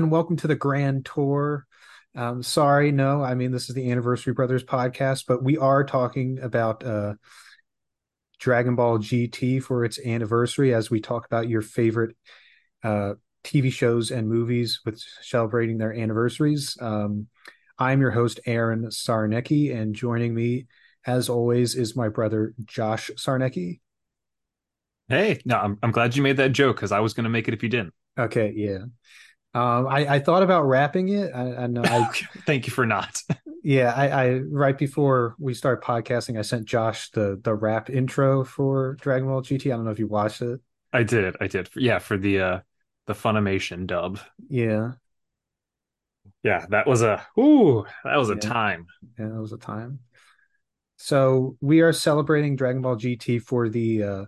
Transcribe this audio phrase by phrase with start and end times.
[0.00, 1.66] And welcome to the Grand Tour.
[2.16, 6.38] Um, sorry, no, I mean this is the Anniversary Brothers podcast, but we are talking
[6.40, 7.16] about uh,
[8.38, 12.16] Dragon Ball GT for its anniversary as we talk about your favorite
[12.82, 13.12] uh,
[13.44, 16.78] TV shows and movies with celebrating their anniversaries.
[16.80, 17.26] Um,
[17.78, 20.66] I'm your host Aaron Sarnecky, and joining me,
[21.04, 23.80] as always, is my brother Josh Sarnecky.
[25.10, 27.48] Hey, no, I'm I'm glad you made that joke because I was going to make
[27.48, 27.92] it if you didn't.
[28.18, 28.78] Okay, yeah.
[29.52, 31.32] Um, I, I thought about wrapping it.
[31.34, 31.88] I, I know.
[31.88, 32.04] I,
[32.46, 33.22] Thank you for not.
[33.62, 38.44] yeah, I, I right before we started podcasting, I sent Josh the the rap intro
[38.44, 39.72] for Dragon Ball GT.
[39.72, 40.60] I don't know if you watched it.
[40.92, 41.36] I did.
[41.40, 41.68] I did.
[41.76, 42.60] Yeah, for the uh
[43.06, 44.20] the Funimation dub.
[44.48, 44.92] Yeah,
[46.42, 48.40] Yeah, that was a ooh, that was a Yeah.
[48.40, 48.86] time.
[49.18, 50.00] yeah, that was a time.
[50.96, 54.24] So we are celebrating Dragon Ball GT for the uh,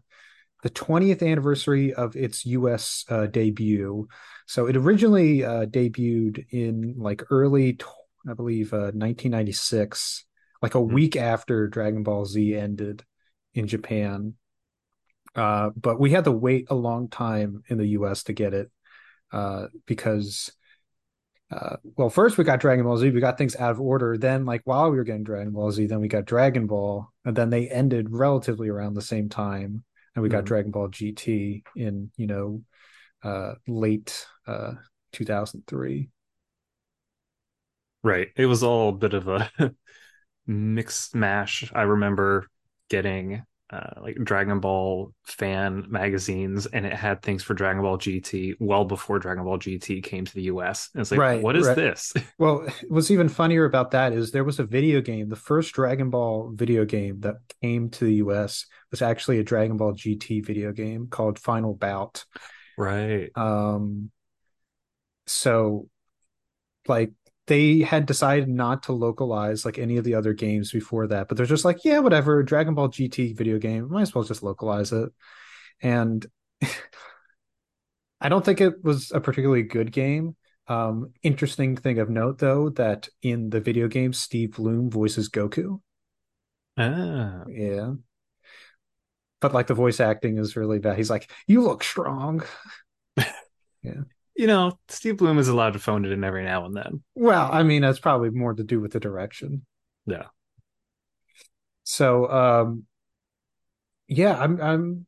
[0.63, 4.09] the 20th anniversary of its US uh, debut.
[4.47, 7.79] So it originally uh, debuted in like early,
[8.29, 10.25] I believe, uh, 1996,
[10.61, 10.95] like a Mhm.
[10.95, 13.05] week after Dragon Ball Z ended
[13.55, 14.35] in Japan.
[15.35, 18.71] Uh, but we had to wait a long time in the US to get it
[19.33, 20.53] uh, because,
[21.51, 24.17] uh, well, first we got Dragon Ball Z, we got things out of order.
[24.17, 27.37] Then, like while we were getting Dragon Ball Z, then we got Dragon Ball, and
[27.37, 29.85] then they ended relatively around the same time
[30.15, 30.47] and we got Mhm.
[30.47, 32.63] Dragon Ball GT in you know
[33.23, 34.73] uh late uh
[35.13, 36.09] 2003
[38.05, 38.29] Right.
[38.37, 39.51] It was all a bit of a
[40.47, 41.71] mixed mash.
[41.75, 42.49] I remember
[42.91, 48.55] getting uh, like Dragon Ball fan magazines, and it had things for Dragon Ball GT
[48.59, 50.91] well before Dragon Ball GT came to the US.
[50.93, 51.77] And it's like, Right, what is right.
[51.77, 52.13] this?
[52.39, 56.11] well what's even funnier about that is there was a video game the first Dragon
[56.11, 60.73] Ball video game that came to the US was actually a Dragon Ball GT video
[60.73, 62.25] game called Final Bout
[62.77, 63.31] right.
[63.37, 64.11] um
[65.27, 65.89] so
[66.89, 67.13] like
[67.47, 71.37] they had decided not to localize like any of the other games before that but
[71.37, 74.93] they're just like yeah whatever dragon ball gt video game might as well just localize
[74.93, 75.11] it
[75.81, 76.27] and
[78.21, 80.37] i don't think it was a particularly good game
[80.69, 85.81] um interesting thing of note though that in the video game steve blum voices goku
[86.77, 87.45] Ah.
[87.49, 87.93] yeah
[89.43, 92.43] but like the voice acting is really bad he's like you look strong
[93.83, 94.03] yeah.
[94.37, 97.03] you know, Steve Blum is allowed to phone it in every now and then.
[97.15, 99.67] Well, I mean, that's probably more to do with the direction.
[100.07, 100.27] Yeah.
[101.85, 102.85] So, um,
[104.09, 105.07] yeah, I'm, I'm,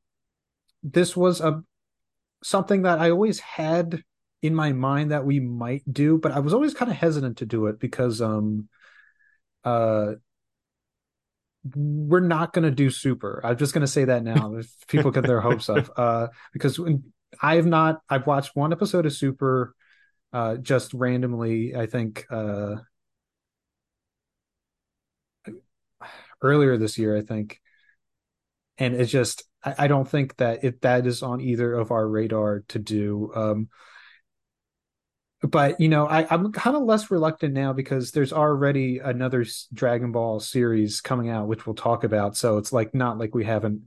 [0.82, 1.62] this was a,
[2.42, 4.02] something that I always had
[4.42, 7.46] in my mind that we might do, but I was always kind of hesitant to
[7.46, 8.68] do it because, um,
[9.62, 10.14] uh,
[11.74, 13.40] we're not going to do super.
[13.42, 16.78] I'm just going to say that now if people get their hopes up, uh, because
[16.78, 19.74] when I've not, I've watched one episode of super,
[20.32, 22.76] uh, just randomly, I think, uh,
[26.42, 27.60] earlier this year, I think.
[28.78, 32.06] And it's just, I, I don't think that if that is on either of our
[32.06, 33.30] radar to do.
[33.34, 33.68] Um,
[35.44, 40.10] but you know, I, I'm kind of less reluctant now because there's already another Dragon
[40.10, 42.36] Ball series coming out, which we'll talk about.
[42.36, 43.82] So it's like not like we haven't.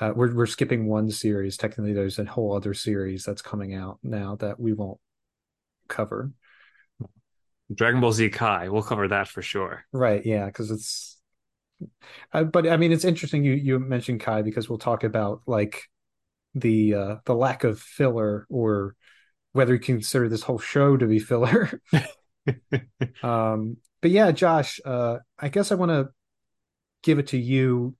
[0.00, 1.56] Uh, we're we're skipping one series.
[1.56, 5.00] Technically, there's a whole other series that's coming out now that we won't
[5.88, 6.30] cover.
[7.74, 9.84] Dragon Ball Z Kai, we'll cover that for sure.
[9.92, 10.24] Right?
[10.24, 11.16] Yeah, because it's.
[12.32, 15.82] Uh, but I mean, it's interesting you you mentioned Kai because we'll talk about like
[16.54, 18.94] the uh the lack of filler or
[19.52, 21.80] whether you consider this whole show to be filler.
[23.22, 26.08] um, but yeah, Josh, uh, I guess I want to
[27.02, 27.96] give it to you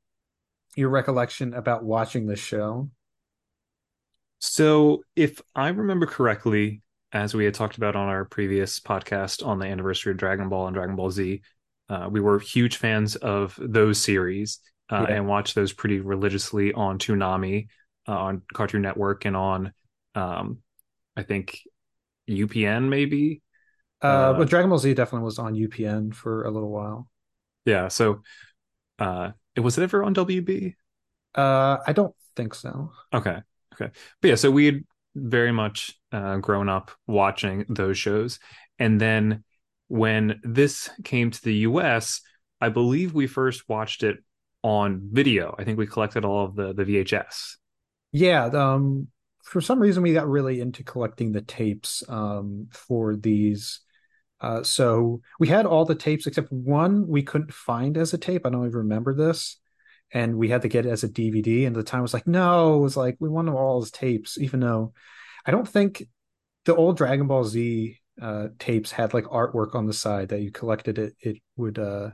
[0.76, 2.90] your recollection about watching this show.
[4.40, 9.58] So, if I remember correctly, as we had talked about on our previous podcast on
[9.58, 11.42] the anniversary of Dragon Ball and Dragon Ball Z,
[11.88, 14.60] uh, we were huge fans of those series
[14.92, 15.16] uh, Yeah.
[15.16, 17.66] and watched those pretty religiously on Toonami,
[18.06, 19.72] uh, on Cartoon Network, and on,
[20.14, 20.58] um,
[21.18, 21.60] I think,
[22.28, 23.42] UPN maybe.
[24.02, 27.10] Uh, Uh, but Dragon Ball Z definitely was on UPN for a little while.
[27.64, 27.88] Yeah.
[27.88, 28.22] So,
[28.98, 30.74] uh, was it ever on WB?
[31.34, 32.92] Uh, I don't think so.
[33.12, 33.42] Okay.
[33.74, 33.90] Okay.
[34.20, 34.84] But yeah, so we had
[35.14, 38.38] very much uh, grown up watching those shows.
[38.78, 39.44] And then
[39.88, 42.20] when this came to the US,
[42.60, 44.18] I believe we first watched it
[44.62, 45.54] on video.
[45.58, 47.56] I think we collected all of the, the VHS.
[48.12, 49.08] Yeah, um,
[49.48, 53.80] for some reason we got really into collecting the tapes um, for these.
[54.40, 58.44] Uh, so we had all the tapes except one we couldn't find as a tape.
[58.44, 59.56] I don't even remember this.
[60.12, 61.66] And we had to get it as a DVD.
[61.66, 64.60] And the time was like, no, it was like we want all as tapes, even
[64.60, 64.92] though
[65.44, 66.04] I don't think
[66.64, 70.50] the old Dragon Ball Z uh, tapes had like artwork on the side that you
[70.50, 72.10] collected it, it would uh,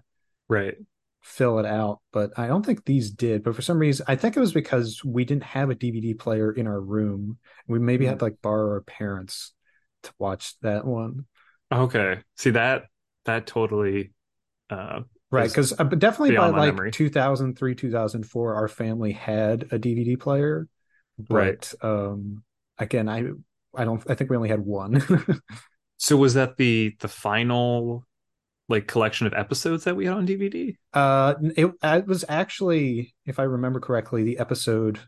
[0.49, 0.77] right
[1.25, 2.01] fill it out.
[2.13, 3.43] But I don't think these did.
[3.43, 6.53] But for some reason, I think it was because we didn't have a DVD player
[6.53, 7.39] in our room.
[7.67, 9.53] We maybe had to like borrow our parents
[10.05, 11.27] to watch that one.
[11.73, 12.85] Okay, see that
[13.25, 14.13] that totally
[14.71, 15.01] uh,
[15.31, 16.91] right because uh, definitely by like memory.
[16.91, 20.69] 2003 2004 our family had a dvd player
[21.19, 21.85] but right.
[21.85, 22.43] um
[22.79, 23.25] again i
[23.75, 25.03] i don't i think we only had one
[25.97, 28.05] so was that the the final
[28.75, 33.39] like collection of episodes that we had on dvd uh it, it was actually if
[33.39, 35.01] i remember correctly the episode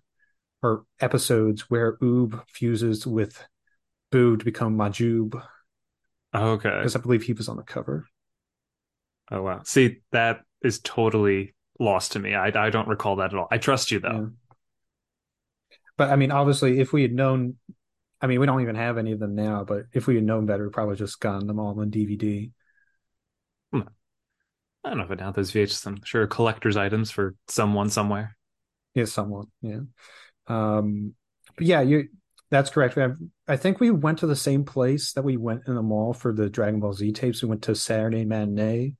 [0.62, 3.46] or episodes where Uub fuses with
[4.10, 5.42] Buu to become Majuub
[6.34, 8.06] okay because i believe he was on the cover
[9.30, 9.62] Oh wow.
[9.64, 12.34] See, that is totally lost to me.
[12.34, 13.48] I I don't recall that at all.
[13.50, 14.30] I trust you though.
[15.70, 15.76] Yeah.
[15.96, 17.56] But I mean, obviously, if we had known,
[18.20, 19.64] I mean, we don't even have any of them now.
[19.64, 22.52] But if we had known better, we probably just gotten them all on DVD.
[24.86, 25.84] I don't know if I doubt those VHS.
[25.84, 28.36] I'm sure collector's items for someone somewhere.
[28.94, 29.48] Yeah, someone.
[29.60, 29.80] Yeah.
[30.46, 31.14] Um,
[31.56, 32.08] but yeah, you.
[32.50, 32.96] That's correct.
[33.48, 36.32] I think we went to the same place that we went in the mall for
[36.32, 37.42] the Dragon Ball Z tapes.
[37.42, 38.94] We went to Saturday Matinee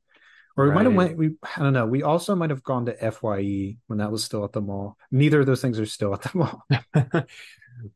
[0.56, 0.74] or we right.
[0.74, 1.16] might have went.
[1.16, 1.86] We I don't know.
[1.86, 4.98] We also might have gone to FYE when that was still at the mall.
[5.12, 6.62] Neither of those things are still at the mall.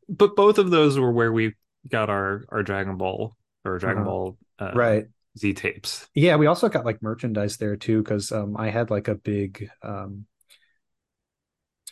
[0.07, 1.55] but both of those were where we
[1.89, 3.35] got our our Dragon Ball
[3.65, 6.07] or Dragon uh Ball uh, right Z tapes.
[6.13, 9.69] Yeah, we also got like merchandise there too because um, I had like a big.
[9.81, 10.25] Um,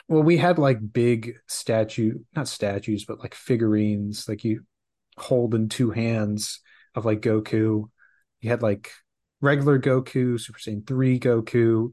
[0.07, 4.63] well, we had like big statue, not statues, but like figurines, like you
[5.18, 6.62] hold in two hands
[6.95, 7.89] of like Goku.
[8.41, 8.91] You had like
[9.41, 11.91] regular Goku, Super Saiyan 3 Goku.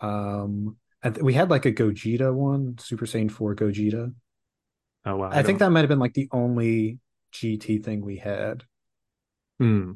[0.00, 4.14] Um, and we had like a Gogeta one, Super Saiyan 4 Gogeta.
[5.04, 5.30] Oh wow.
[5.30, 6.98] I, I think that might have been like the only
[7.32, 8.64] GT thing we had.
[9.58, 9.92] Hmm.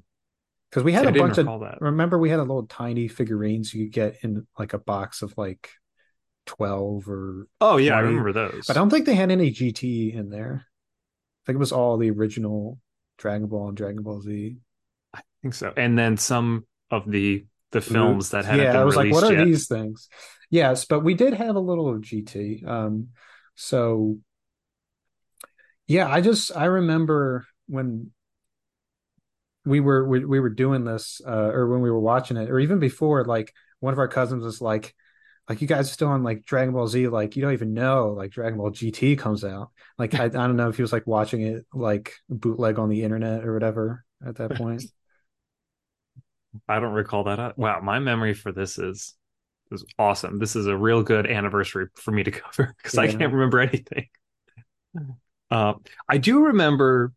[0.71, 1.79] Because we had a bunch of that.
[1.81, 5.37] remember we had a little tiny figurines you could get in like a box of
[5.37, 5.69] like
[6.47, 8.07] 12 or Oh yeah, 20.
[8.07, 8.67] I remember those.
[8.67, 10.67] But I don't think they had any GT in there.
[10.67, 12.79] I think it was all the original
[13.19, 14.57] Dragon Ball and Dragon Ball Z.
[15.13, 15.73] I think so.
[15.77, 19.33] And then some of the the films that had yeah, I was like, what are
[19.33, 19.45] yet.
[19.45, 20.09] these things?
[20.51, 22.67] Yes, but we did have a little of GT.
[22.67, 23.09] Um,
[23.55, 24.19] so
[25.87, 28.11] yeah, I just I remember when
[29.65, 32.59] we were we, we were doing this, uh, or when we were watching it, or
[32.59, 34.95] even before, like one of our cousins was like,
[35.49, 38.15] like you guys are still on like Dragon Ball Z, like you don't even know
[38.17, 39.71] like Dragon Ball GT comes out.
[39.99, 43.03] Like I, I don't know if he was like watching it like bootleg on the
[43.03, 44.85] internet or whatever at that point.
[46.69, 47.57] I don't recall that.
[47.59, 49.15] Wow, my memory for this is
[49.71, 50.39] is awesome.
[50.39, 53.03] This is a real good anniversary for me to cover because yeah.
[53.03, 54.09] I can't remember anything.
[55.53, 55.75] Uh,
[56.09, 57.13] I do remember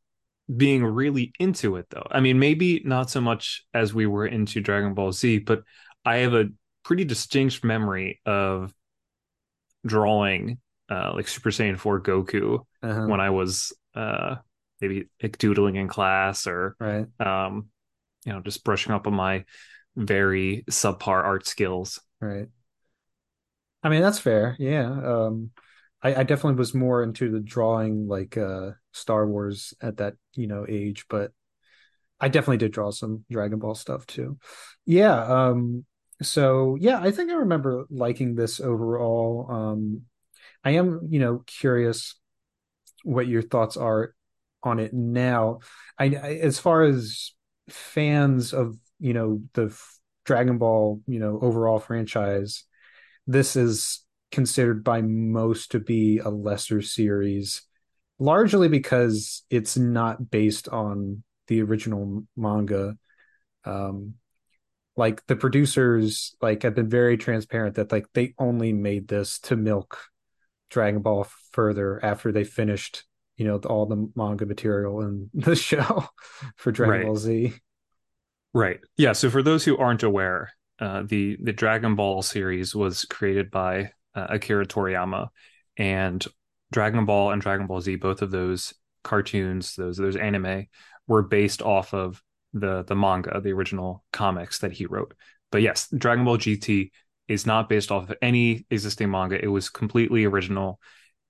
[0.55, 2.07] being really into it though.
[2.11, 5.63] I mean, maybe not so much as we were into Dragon Ball Z, but
[6.05, 6.49] I have a
[6.83, 8.73] pretty distinct memory of
[9.85, 10.59] drawing
[10.89, 13.07] uh, like Super Saiyan 4 Goku uh-huh.
[13.07, 14.35] when I was uh,
[14.81, 17.07] maybe like doodling in class or right.
[17.19, 17.69] um,
[18.25, 19.45] you know just brushing up on my
[19.95, 22.47] very subpar art skills right
[23.83, 25.51] i mean that's fair yeah um
[26.01, 30.47] I, I definitely was more into the drawing like uh star wars at that you
[30.47, 31.31] know age but
[32.19, 34.37] i definitely did draw some dragon ball stuff too.
[34.85, 35.85] Yeah um
[36.21, 39.47] so yeah i think i remember liking this overall.
[39.49, 40.01] Um
[40.63, 42.15] i am you know curious
[43.03, 44.15] what your thoughts are
[44.63, 45.59] on it now.
[45.99, 47.33] I, I as far as
[47.69, 49.77] fans of you know the
[50.25, 52.63] Dragon Ball you know overall franchise,
[53.27, 57.63] this is considered by most to be a lesser series,
[58.23, 62.95] largely because it's not based on the original manga.
[63.65, 64.15] Um,
[64.95, 69.57] like the producers like have been very transparent that like they only made this to
[69.57, 69.99] milk
[70.69, 73.03] Dragon Ball further after they finished
[73.35, 76.05] you know all the manga material in the show
[76.55, 77.05] for Dragon right.
[77.05, 77.53] Ball Z.
[78.53, 78.79] Right.
[78.97, 79.13] Yeah.
[79.13, 83.91] So for those who aren't aware, uh, the the Dragon Ball series was created by
[84.15, 85.27] uh, Akira Toriyama,
[85.75, 86.25] and
[86.73, 90.65] Dragon Ball and Dragon Ball Z, both of those cartoons, those those anime,
[91.07, 92.21] were based off of
[92.53, 95.13] the the manga, the original comics that he wrote.
[95.51, 96.91] But yes, Dragon Ball GT
[97.27, 99.41] is not based off of any existing manga.
[99.41, 100.79] It was completely original,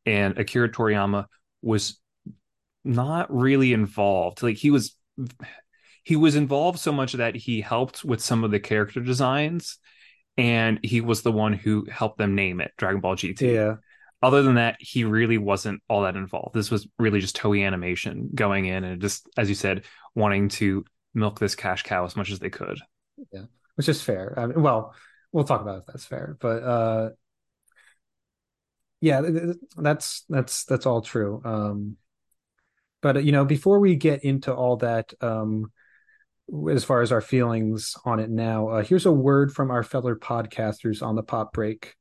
[0.06, 1.26] and Akira Toriyama
[1.62, 2.00] was
[2.84, 4.42] not really involved.
[4.42, 4.96] Like he was
[6.04, 9.78] he was involved so much that he helped with some of the character designs
[10.38, 13.42] and he was the one who helped them name it Dragon Ball GT.
[13.42, 13.76] Yeah.
[14.24, 16.56] Other than that, he really wasn't all that involved.
[16.56, 19.84] This was really just Toei Animation going in and just, as you said,
[20.16, 22.80] wanting to milk this cash cow as much as they could.
[23.32, 23.44] Yeah,
[23.76, 24.34] which is fair.
[24.38, 24.96] I mean, well,
[25.34, 27.10] we'll talk about if that's fair, but uh,
[29.02, 29.22] yeah,
[29.76, 31.42] that's that's that's all true.
[31.44, 31.98] Um,
[33.02, 35.72] but you know, before we get into all that, um,
[36.72, 40.16] as far as our feelings on it now, uh, here's a word from our fellow
[40.16, 41.96] podcasters on the pop break.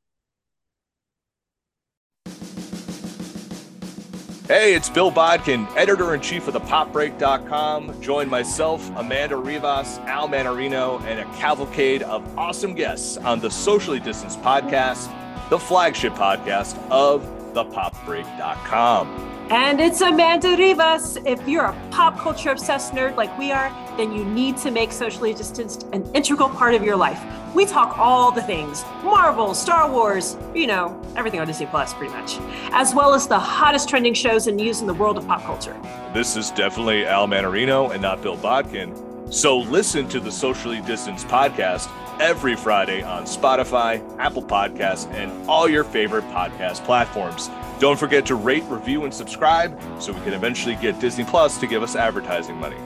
[4.49, 8.03] Hey, it's Bill Bodkin, editor in chief of thepopbreak.com.
[8.03, 14.01] Join myself, Amanda Rivas, Al Manarino, and a cavalcade of awesome guests on the Socially
[14.01, 15.09] Distanced podcast,
[15.49, 17.23] the flagship podcast of
[17.55, 19.32] thepopbreak.com.
[19.53, 21.19] And it's Amanda Rivas.
[21.27, 23.69] If you're a pop culture obsessed nerd like we are,
[23.99, 27.23] then you need to make socially distanced an integral part of your life.
[27.55, 32.15] We talk all the things Marvel, Star Wars, you know, everything on Disney Plus, pretty
[32.15, 32.39] much,
[32.73, 35.77] as well as the hottest trending shows and news in the world of pop culture.
[36.15, 39.31] This is definitely Al Manarino and not Bill Bodkin.
[39.31, 41.91] So listen to the Socially Distanced podcast
[42.23, 47.51] every Friday on Spotify, Apple Podcasts, and all your favorite podcast platforms.
[47.81, 51.67] Don't forget to rate, review, and subscribe so we can eventually get Disney Plus to
[51.67, 52.77] give us advertising money.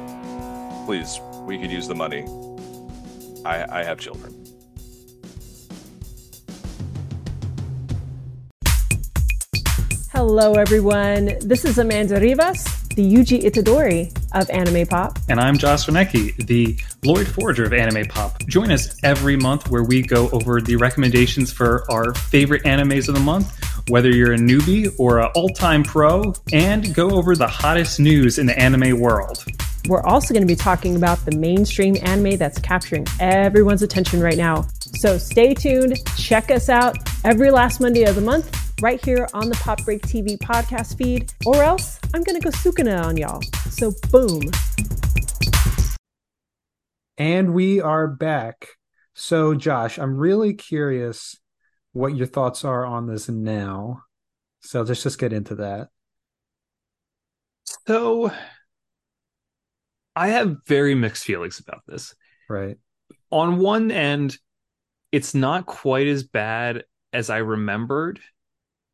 [0.87, 2.25] Please, we could use the money.
[3.45, 4.33] I, I have children.
[10.12, 11.33] Hello, everyone.
[11.40, 12.64] This is Amanda Rivas,
[12.95, 15.19] the Yuji Itadori of Anime Pop.
[15.28, 18.44] And I'm Josh Sarnecky, the Loid Forger of Anime Pop.
[18.48, 23.14] Join us every month where we go over the recommendations for our favorite animes of
[23.14, 23.56] the month,
[23.88, 28.40] whether you're a newbie or an all time pro, and go over the hottest news
[28.40, 29.44] in the anime world.
[29.86, 34.36] We're also going to be talking about the mainstream anime that's capturing everyone's attention right
[34.36, 34.66] now.
[34.96, 39.48] So stay tuned, check us out every last Monday of the month right here on
[39.48, 43.42] the Pop Break TV podcast feed, or else I'm going to go Sukuna on y'all.
[43.70, 44.42] So, boom.
[47.18, 48.68] And we are back.
[49.14, 51.38] So, Josh, I'm really curious
[51.92, 54.02] what your thoughts are on this now.
[54.61, 55.88] So, let's just get into that.
[57.87, 58.30] So,
[60.14, 62.14] I have very mixed feelings about this.
[62.49, 62.76] Right.
[63.30, 64.37] On one end,
[65.12, 68.20] it's not quite as bad as I remembered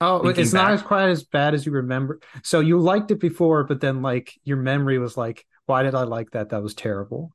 [0.05, 0.63] Oh, it's back.
[0.63, 2.19] not as quite as bad as you remember.
[2.43, 6.03] So you liked it before, but then like your memory was like, why did I
[6.03, 6.49] like that?
[6.49, 7.33] That was terrible.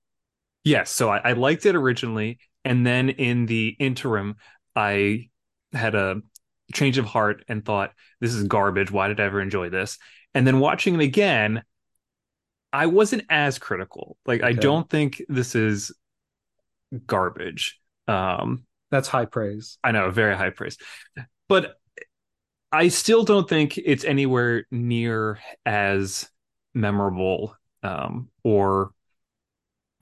[0.67, 0.91] Yes.
[0.91, 2.39] So I, I liked it originally.
[2.65, 4.35] And then in the interim,
[4.75, 5.29] I
[5.71, 6.21] had a
[6.73, 8.91] change of heart and thought, this is garbage.
[8.91, 9.97] Why did I ever enjoy this?
[10.33, 11.63] And then watching it again,
[12.73, 14.17] I wasn't as critical.
[14.25, 14.49] Like, okay.
[14.49, 15.93] I don't think this is
[17.05, 17.79] garbage.
[18.09, 19.77] Um, That's high praise.
[19.83, 20.77] I know, very high praise.
[21.47, 21.75] But
[22.73, 26.29] I still don't think it's anywhere near as
[26.73, 28.91] memorable um, or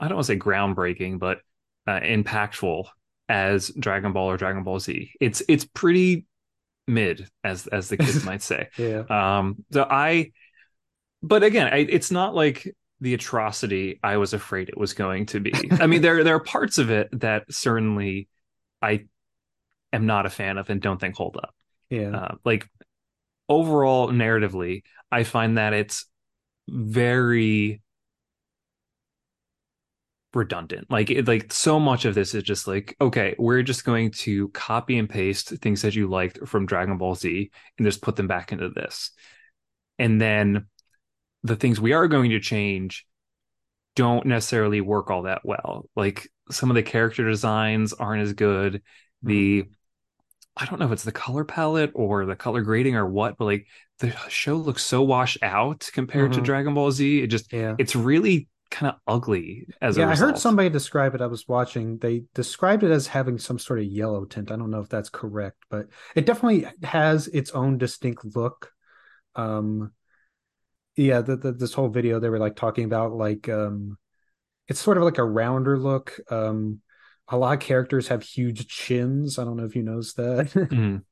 [0.00, 1.40] I don't want to say groundbreaking, but
[1.86, 2.86] uh, impactful
[3.28, 5.12] as Dragon Ball or Dragon Ball Z.
[5.20, 6.26] It's it's pretty
[6.86, 8.68] mid, as as the kids might say.
[8.76, 9.04] Yeah.
[9.08, 9.64] Um.
[9.72, 10.32] So I,
[11.22, 15.40] but again, I, it's not like the atrocity I was afraid it was going to
[15.40, 15.52] be.
[15.72, 18.28] I mean, there there are parts of it that certainly
[18.80, 19.06] I
[19.92, 21.54] am not a fan of and don't think hold up.
[21.90, 22.16] Yeah.
[22.16, 22.68] Uh, like
[23.48, 26.06] overall, narratively, I find that it's
[26.68, 27.80] very
[30.36, 30.90] redundant.
[30.90, 34.48] Like it, like so much of this is just like, okay, we're just going to
[34.50, 38.28] copy and paste things that you liked from Dragon Ball Z and just put them
[38.28, 39.10] back into this.
[39.98, 40.66] And then
[41.42, 43.06] the things we are going to change
[43.94, 45.88] don't necessarily work all that well.
[45.96, 48.82] Like some of the character designs aren't as good.
[49.22, 49.70] The mm-hmm.
[50.58, 53.44] I don't know if it's the color palette or the color grading or what, but
[53.44, 53.66] like
[53.98, 56.40] the show looks so washed out compared mm-hmm.
[56.40, 57.22] to Dragon Ball Z.
[57.22, 57.74] It just yeah.
[57.78, 61.20] it's really kind of ugly as yeah, I heard somebody describe it.
[61.20, 61.98] I was watching.
[61.98, 64.50] They described it as having some sort of yellow tint.
[64.50, 68.72] I don't know if that's correct, but it definitely has its own distinct look.
[69.34, 69.92] Um,
[70.96, 73.98] yeah, the, the, this whole video they were like talking about like um,
[74.68, 76.18] it's sort of like a rounder look.
[76.30, 76.80] Um,
[77.28, 79.38] a lot of characters have huge chins.
[79.38, 80.46] I don't know if you noticed that.
[80.54, 81.02] mm.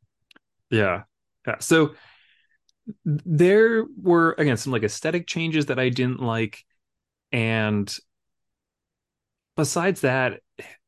[0.70, 1.02] Yeah.
[1.46, 1.56] Yeah.
[1.58, 1.94] So
[3.04, 6.64] there were again some like aesthetic changes that I didn't like.
[7.35, 7.93] And
[9.57, 10.41] besides that,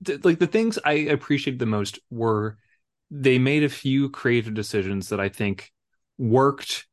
[0.04, 2.56] th- like the things I appreciated the most were
[3.10, 5.72] they made a few creative decisions that I think
[6.18, 6.86] worked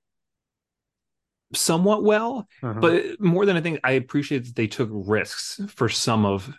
[1.53, 2.47] somewhat well.
[2.63, 2.79] Uh-huh.
[2.79, 6.51] But more than I think, I appreciate that they took risks for some of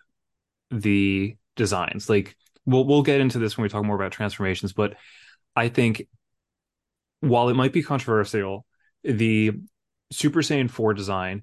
[0.70, 2.08] the designs.
[2.08, 4.94] Like we'll we'll get into this when we talk more about transformations, but
[5.56, 6.06] I think
[7.18, 8.66] while it might be controversial,
[9.02, 9.50] the
[10.12, 11.42] Super Saiyan 4 design,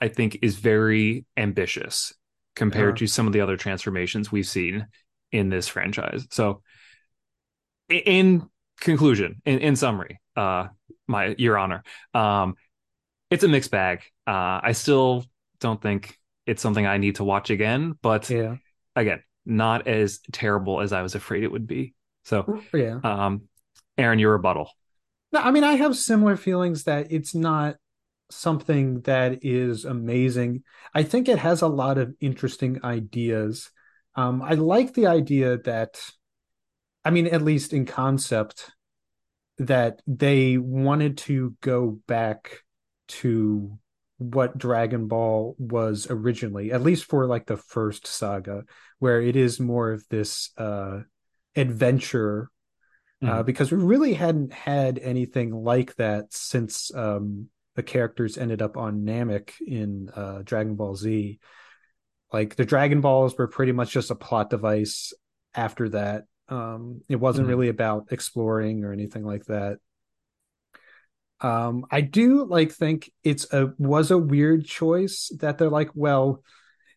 [0.00, 2.12] I think, is very ambitious
[2.54, 2.98] compared Uh.
[2.98, 4.86] to some of the other transformations we've seen
[5.32, 6.26] in this franchise.
[6.30, 6.62] So,
[7.88, 8.48] in
[8.80, 10.68] conclusion, in, in summary, uh,
[11.06, 11.82] my Your Honor,
[12.14, 12.54] um,
[13.30, 14.00] it's a mixed bag.
[14.26, 15.24] Uh, I still
[15.60, 18.56] don't think it's something I need to watch again, but Yeah.
[18.96, 21.94] again, not as terrible as I was afraid it would be.
[22.24, 23.00] So, Yeah.
[23.02, 23.42] um,
[23.96, 24.70] Aaron, your rebuttal.
[25.32, 27.76] No, I mean, I have similar feelings that it's not
[28.30, 30.62] something that is amazing.
[30.94, 33.70] I think it has a lot of interesting ideas.
[34.14, 36.00] Um, I like the idea that,
[37.04, 38.70] I mean, at least in concept,
[39.58, 42.62] that they wanted to go back
[43.08, 43.78] to
[44.18, 48.64] what Dragon Ball was originally, at least for like the first saga,
[48.98, 51.00] where it is more of this uh
[51.56, 52.50] adventure
[53.22, 53.46] uh, Mhm.
[53.46, 59.04] because we really hadn't had anything like that since um, the characters ended up on
[59.04, 61.38] Namek in uh, Dragon Ball Z.
[62.32, 65.12] Like the Dragon Balls were pretty much just a plot device
[65.54, 66.24] after that.
[66.48, 67.50] Um, it wasn't Mhm.
[67.50, 69.78] really about exploring or anything like that.
[71.40, 76.42] Um, I do like think it's a was a weird choice that they're like, well,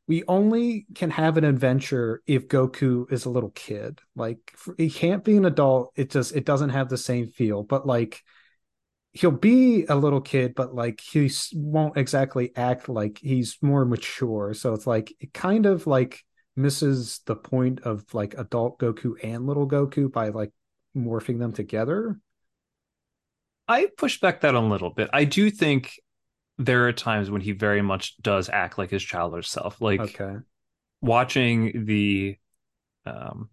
[0.08, 4.02] we only can have an adventure if Goku is a little kid.
[4.16, 4.40] Like
[4.80, 5.92] he can't be an adult.
[5.96, 7.62] It just it doesn't have the same feel.
[7.62, 8.24] But like
[9.14, 14.54] he'll be a little kid, but like he won't exactly act like he's more mature.
[14.54, 16.24] So it's like it kind of like
[16.56, 20.52] misses the point of like adult Goku and little Goku by like
[20.96, 22.20] morphing them together.
[23.68, 25.10] I push back that a little bit.
[25.14, 26.00] I do think
[26.58, 29.82] there are times when he very much does act like his childish self.
[29.82, 30.38] Like Okay.
[31.02, 32.38] watching the
[33.06, 33.50] um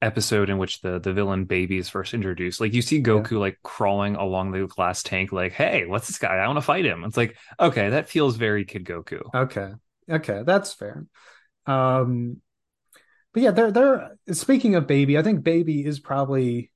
[0.00, 3.58] episode in which the the villain baby is first introduced like you see goku like
[3.64, 7.02] crawling along the glass tank like hey what's this guy i want to fight him
[7.02, 9.72] it's like okay that feels very kid goku Okay.
[10.10, 11.06] Okay, that's fair.
[11.66, 12.40] Um
[13.32, 16.72] but yeah, they're they're speaking of baby, I think baby is probably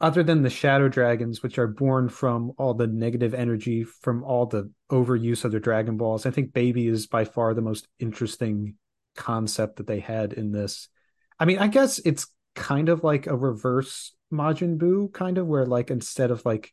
[0.00, 4.46] other than the shadow dragons which are born from all the negative energy from all
[4.46, 6.24] the overuse of the dragon balls.
[6.24, 8.74] I think baby is by far the most interesting
[9.16, 10.88] concept that they had in this.
[11.38, 15.64] I mean, I guess it's kind of like a reverse Majin Buu kind of where
[15.64, 16.72] like instead of like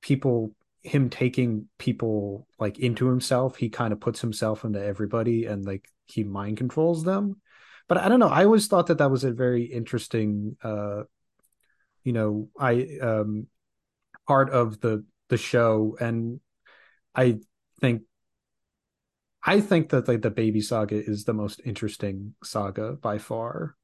[0.00, 5.64] people him taking people like into himself he kind of puts himself into everybody and
[5.64, 7.40] like he mind controls them.
[7.88, 11.02] But i don't know i always thought that that was a very interesting uh
[12.02, 13.46] you know i um
[14.26, 15.96] part of the the show.
[16.00, 16.40] And
[17.14, 17.38] i
[17.80, 18.02] think
[19.44, 23.76] i think that like the baby saga is the most interesting saga by far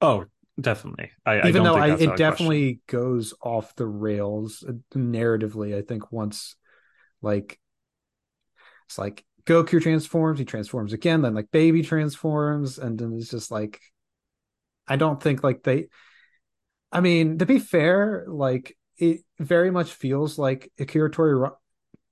[0.00, 0.24] oh
[0.60, 2.16] definitely i, I even don't though I, it of question.
[2.16, 5.76] definitely goes off the rails uh, narratively.
[5.76, 6.56] I think once
[7.22, 7.58] like
[8.86, 13.50] it's like Goku transforms, he transforms again, then like Baby transforms, and then it's just
[13.50, 13.80] like
[14.86, 15.86] I don't think like they.
[16.92, 21.50] I mean, to be fair, like it very much feels like Akira Tori,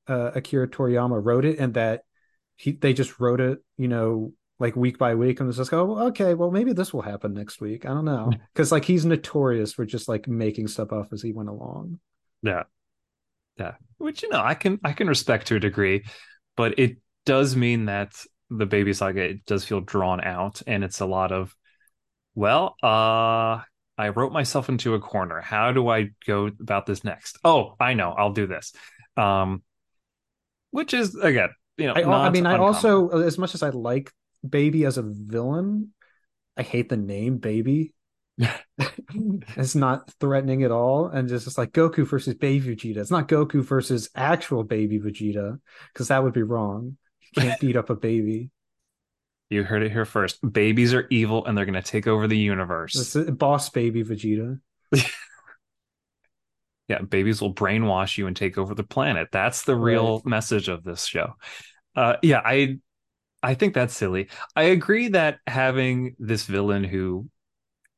[0.06, 2.02] uh, Akira Toriyama wrote it, and that
[2.58, 5.98] he they just wrote it, you know, like week by week, and was just go,
[6.08, 7.86] okay, well maybe this will happen next week.
[7.86, 11.32] I don't know, because like he's notorious for just like making stuff up as he
[11.32, 12.00] went along.
[12.42, 12.64] yeah.
[13.58, 13.74] Yeah.
[13.96, 16.04] Which you know i can i can respect to a degree
[16.56, 18.12] but it does mean that
[18.50, 21.56] the baby saga it does feel drawn out and it's a lot of
[22.36, 23.58] well uh
[23.98, 25.40] i wrote myself into a corner.
[25.40, 27.38] How do i go about this next?
[27.42, 28.12] Oh i know.
[28.12, 28.72] I'll do this.
[29.16, 29.64] Um
[30.70, 32.60] which is again you know I, I mean, I uncommon.
[32.60, 34.12] also, as much as I like
[34.48, 35.92] Baby as a villain,
[36.56, 37.94] I hate the name Baby.
[39.56, 42.98] it's not threatening at all, and just it's like Goku versus Baby Vegeta.
[42.98, 45.58] It's not Goku versus actual Baby Vegeta,
[45.92, 46.96] because that would be wrong.
[47.34, 48.50] You can't beat up a baby.
[49.50, 52.38] you heard it here first babies are evil and they're going to take over the
[52.38, 54.60] universe boss Baby Vegeta.
[56.88, 59.28] yeah babies will brainwash you and take over the planet.
[59.32, 60.26] That's the real Right.
[60.26, 61.34] message of this show.
[61.96, 62.78] Uh yeah i
[63.42, 64.28] i think that's silly.
[64.56, 67.28] I agree that having this villain who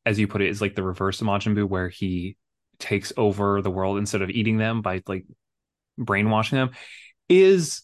[0.07, 2.37] as you put it is like the reverse of Majin Buu where he
[2.79, 5.27] takes over the world instead of eating them by like
[5.99, 6.71] brainwashing them
[7.29, 7.83] is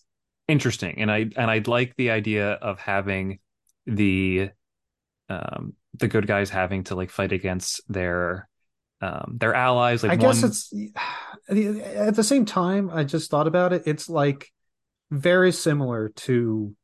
[0.49, 1.01] interesting.
[1.03, 3.39] And i and i'd like the idea of having
[3.87, 4.51] the
[5.29, 8.49] um the good guys having to like fight against their
[9.03, 10.73] um their allies like I guess one it's
[11.49, 12.91] at the same time.
[12.93, 13.83] I just thought about it.
[13.87, 14.51] It's like
[15.11, 16.75] very similar to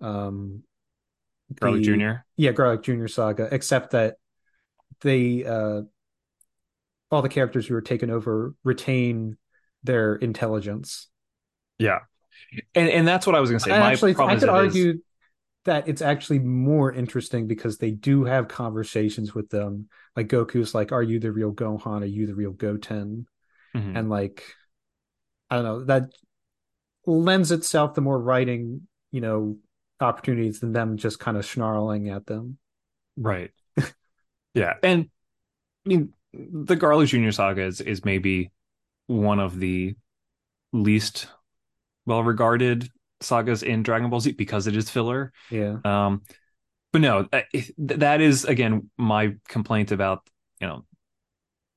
[0.00, 0.62] um
[1.60, 2.24] Garlic Jr.
[2.36, 4.16] yeah garlic junior saga except that
[5.00, 5.82] they uh
[7.10, 9.36] all the characters who are taken over retain
[9.82, 11.08] their intelligence.
[11.78, 12.00] Yeah,
[12.74, 13.72] and and that's what I was going to say.
[13.72, 14.98] I My actually, problem I is could argue
[15.68, 19.88] that it's actually more interesting because they do have conversations with them.
[20.16, 22.02] Like Goku's like, "Are you the real Gohan?
[22.02, 23.26] Are you the real Goten?"
[23.76, 23.96] Mhm.
[23.96, 24.44] And like,
[25.50, 26.10] I don't know that
[27.06, 29.58] lends itself to more writing, you know,
[30.00, 32.58] opportunities than them just kind of snarling at them.
[33.16, 33.50] Right.
[34.54, 34.74] yeah.
[34.82, 35.10] And
[35.84, 37.30] I mean, the Garlic Jr.
[37.30, 38.52] saga is, is maybe
[39.06, 39.94] one of the
[40.72, 41.28] least
[42.06, 45.32] well regarded sagas in Dragon Ball Z because it is filler.
[45.50, 46.22] Yeah, Um,
[46.92, 47.28] but no,
[47.78, 50.28] that is again my complaint about,
[50.60, 50.84] you know,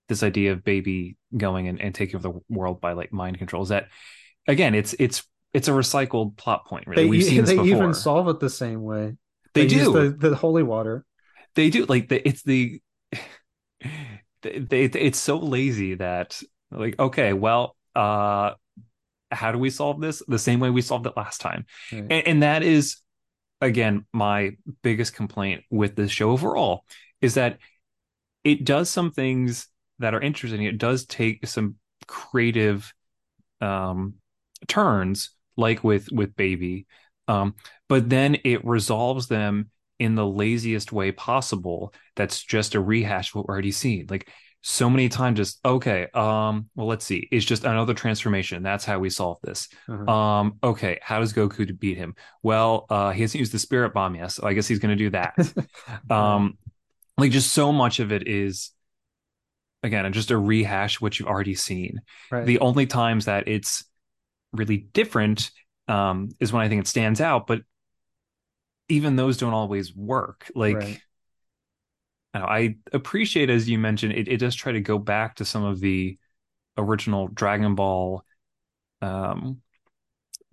[0.08, 3.64] this idea of baby going and, and taking over the world by like mind control
[3.64, 3.88] is that
[4.48, 5.24] again, it's it's
[5.54, 7.04] it's a recycled plot point, really.
[7.04, 9.18] they We've seen this they even solve it the same way.
[9.54, 9.92] they, use do.
[9.92, 11.06] the, the holy water.
[11.56, 12.82] they do like the, it's the
[14.42, 18.52] they, they it's so lazy that like okay well uh
[19.32, 20.22] how do we solve this?
[20.28, 21.66] The same way we solved it last time.
[21.92, 22.02] Right.
[22.02, 22.98] and, and that is
[23.60, 26.86] again my biggest complaint with this show overall
[27.22, 27.60] is that
[28.44, 29.68] it does some things
[30.00, 30.64] that are interesting.
[30.64, 31.76] It does take some
[32.08, 32.92] creative
[33.62, 34.16] um
[34.68, 36.88] turns like with with baby.
[37.28, 37.56] Um
[37.88, 43.36] but then it resolves them in the laziest way possible that's just a rehash of
[43.36, 44.28] what we're already seen like
[44.62, 49.00] so many times just okay um well let's see it's just another transformation that's how
[49.00, 50.12] we solve this Uh-huh.
[50.12, 54.16] um okay how does goku beat him well uh he hasn't used the spirit bomb
[54.16, 55.36] yet so i guess he's going to do that
[56.12, 56.58] um
[57.18, 58.72] like just so much of it is
[59.84, 62.46] again just a rehash what you've already seen right.
[62.46, 63.84] the only times that it's
[64.54, 65.50] really different
[65.88, 67.62] um, is when I think it stands out, but
[68.90, 70.50] even those don't always work.
[70.56, 71.02] Like, Right.
[72.34, 75.80] I, appreciate, as you mentioned, it, it does try to go back to some of
[75.80, 76.18] the
[76.78, 78.24] original Dragon Ball
[79.02, 79.62] um,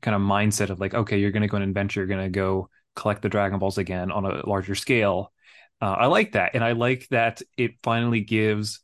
[0.03, 2.25] kind of mindset of like, okay, you're going to go on an adventure, you're going
[2.25, 5.33] to go collect the Dragon Balls again on a larger scale.
[5.81, 6.55] Uh, I like that.
[6.55, 8.81] And I like that it finally gives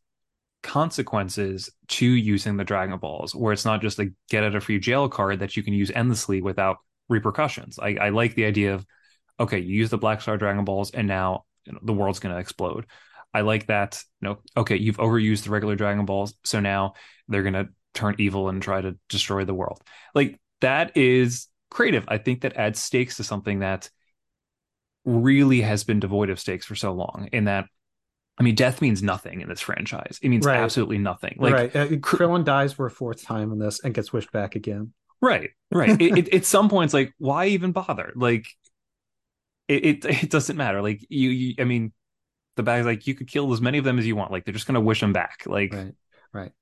[0.62, 4.78] consequences to using the Dragon Balls, where it's not just a get out of free
[4.78, 6.78] jail card that you can use endlessly without
[7.08, 7.78] repercussions.
[7.78, 8.86] I, I like the idea of,
[9.38, 12.34] okay, you use the Black Star Dragon Balls and now you know, the world's going
[12.34, 12.86] to explode.
[13.32, 16.94] I like that, you know, okay, you've overused the regular Dragon Balls, so now
[17.28, 19.82] they're going to turn evil and try to destroy the world.
[20.14, 22.04] Like that is creative.
[22.08, 23.90] I think that adds stakes to something that
[25.04, 27.28] really has been devoid of stakes for so long.
[27.32, 27.66] In that,
[28.38, 30.18] I mean, death means nothing in this franchise.
[30.22, 30.58] It means Right.
[30.58, 31.36] absolutely nothing.
[31.38, 31.76] Like, right.
[31.76, 34.92] Uh, Krillin dies for a fourth time in this and gets wished back again.
[35.20, 36.00] right, right.
[36.00, 38.12] it, it, at some points, like, why even bother?
[38.16, 38.46] Like,
[39.68, 40.82] it, it it doesn't matter.
[40.82, 41.92] Like, you, you, I mean,
[42.56, 44.30] the bag's like you could kill as many of them as you want.
[44.30, 45.44] Like, they're just gonna wish them back.
[45.46, 45.92] Like, Right.
[46.32, 46.52] Right.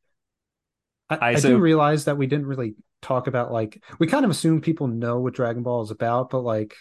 [1.11, 4.25] I, I- I, so- do realize that we didn't really talk about like we kind
[4.25, 6.75] of assume people know what Dragon Ball is about, but like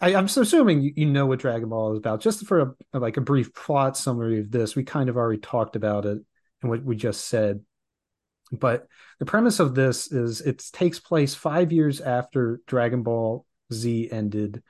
[0.00, 2.20] I, I'm assuming you, you know what Dragon Ball is about.
[2.20, 5.74] Just for a like a brief plot summary of this, we kind of already talked
[5.74, 6.18] about it
[6.62, 7.60] and what we just said.
[8.52, 8.86] But
[9.18, 14.62] the premise of this is it takes place five years after Dragon Ball Z ended.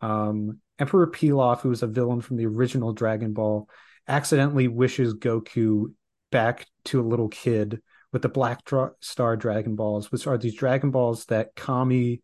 [0.00, 3.68] Um, Emperor Pilaf, who was a villain from the original Dragon Ball,
[4.06, 5.92] accidentally wishes Goku
[6.30, 7.80] back to a little kid
[8.12, 12.22] with the Black Dra- Star Dragon Balls, which are these Dragon Balls that Kami,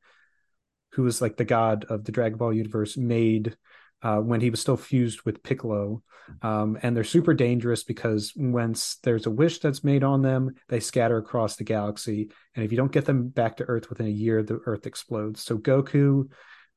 [0.92, 3.56] who was like the god of the Dragon Ball universe, made
[4.02, 6.02] uh, when he was still fused with Piccolo.
[6.40, 10.80] Um, and they're super dangerous because once there's a wish that's made on them, they
[10.80, 12.30] scatter across the galaxy.
[12.54, 15.42] And if you don't get them back to Earth within a year, the Earth explodes.
[15.42, 16.28] So Goku,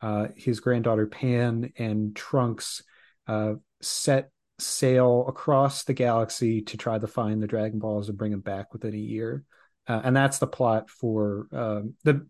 [0.02, 2.84] uh, his granddaughter Pan, and Trunks
[3.28, 4.30] uh, set
[4.60, 8.72] sail across the galaxy to try to find the Dragon Balls and bring them back
[8.74, 9.44] within a year.
[9.88, 12.28] Uh, and that's the plot for um, the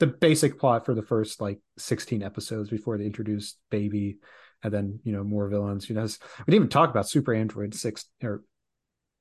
[0.00, 4.18] the basic plot for the first like 16 episodes before they introduced Baby,
[4.62, 5.88] and then you know more villains.
[5.88, 6.08] You know, we
[6.46, 8.42] didn't even talk about Super Android six or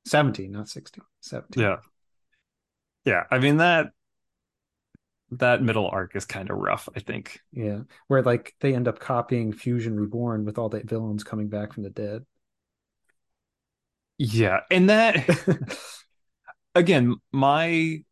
[0.06, 1.64] 17, not 16, 17.
[1.64, 1.78] yeah,
[3.06, 3.24] yeah.
[3.32, 3.88] I mean that
[5.40, 6.90] that middle arc is kind of rough.
[6.96, 7.40] I think.
[7.52, 11.74] Yeah, where like they end up copying Fusion Reborn with all the villains coming back
[11.74, 12.26] from the dead.
[14.18, 15.28] Yeah, and that
[16.76, 18.04] again, my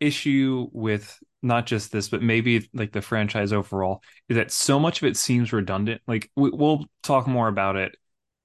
[0.00, 5.02] issue with not just this, but maybe like the franchise overall is that so much
[5.02, 6.02] of it seems redundant.
[6.06, 7.96] Like we, we'll talk more about it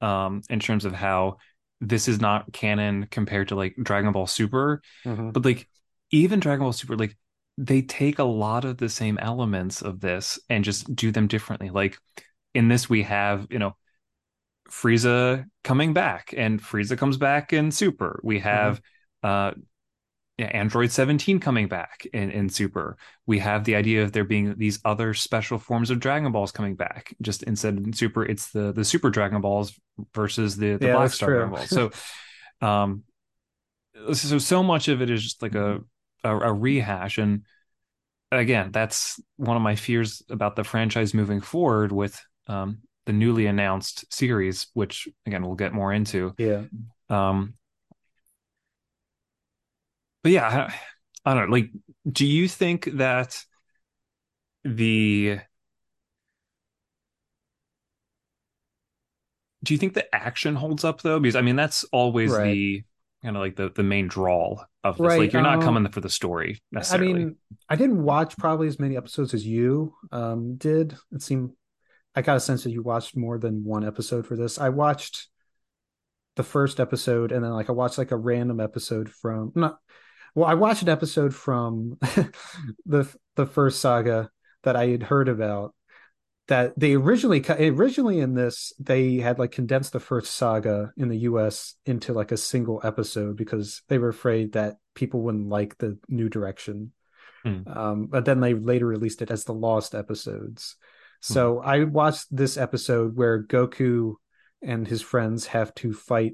[0.02, 1.38] um, in terms of how
[1.82, 5.34] this is not canon compared to like Dragon Ball Super, Mhm.
[5.34, 5.70] but like
[6.12, 7.18] even Dragon Ball Super, like
[7.58, 11.70] they take a lot of the same elements of this and just do them differently.
[11.70, 11.98] Like
[12.54, 13.76] in this, we have you know
[14.70, 18.20] Frieza coming back, and Frieza comes back in Super.
[18.24, 18.82] We have
[19.24, 19.62] mm-hmm.
[19.62, 19.63] uh,
[20.44, 22.98] Android 17 coming back in, in Super.
[23.26, 26.76] We have the idea of there being these other special forms of Dragon Balls coming
[26.76, 27.15] back.
[27.22, 29.80] Just instead in Super, it's the the Super Dragon Balls
[30.13, 31.70] versus the, the yeah, Black Star Dragon Balls.
[31.70, 31.91] So,
[32.62, 33.04] um,
[34.13, 35.80] so so much of it is just like a,
[36.26, 37.44] a a rehash, and
[38.32, 43.46] again, that's one of my fears about the franchise moving forward with um the newly
[43.46, 46.34] announced series, which again we'll get more into.
[46.38, 46.64] Yeah.
[47.10, 47.54] Um,
[50.24, 50.70] but yeah,
[51.26, 51.56] I, I don't know.
[51.56, 51.72] Like,
[52.12, 53.44] do you think that
[54.64, 55.40] the
[59.64, 61.20] do you think the action holds up though?
[61.20, 62.44] Because I mean, that's always right.
[62.44, 62.84] the
[63.26, 65.06] kind of like the the main draw of this.
[65.06, 65.20] Right.
[65.20, 67.10] Like, you're not um, coming for the story necessarily.
[67.10, 67.36] I mean,
[67.68, 70.96] I didn't watch probably as many episodes as you um, did.
[71.12, 71.52] It seemed
[72.16, 74.58] I got a sense that you watched more than one episode for this.
[74.58, 75.28] I watched
[76.36, 79.80] the first episode and then like I watched like a random episode from not
[80.36, 81.98] well, I watched an episode from
[82.86, 84.30] the the first saga
[84.64, 85.74] that I had heard about.
[86.48, 91.18] That they originally originally in this they had like condensed the first saga in the
[91.20, 91.76] U.S.
[91.86, 96.30] into like a single episode because they were afraid that people wouldn't like the new
[96.30, 96.92] direction.
[97.46, 97.76] Mm.
[97.76, 100.76] Um, but then they later released it as the lost episodes.
[101.22, 101.66] So mm.
[101.66, 104.14] I watched this episode where Goku
[104.62, 106.34] and his friends have to fight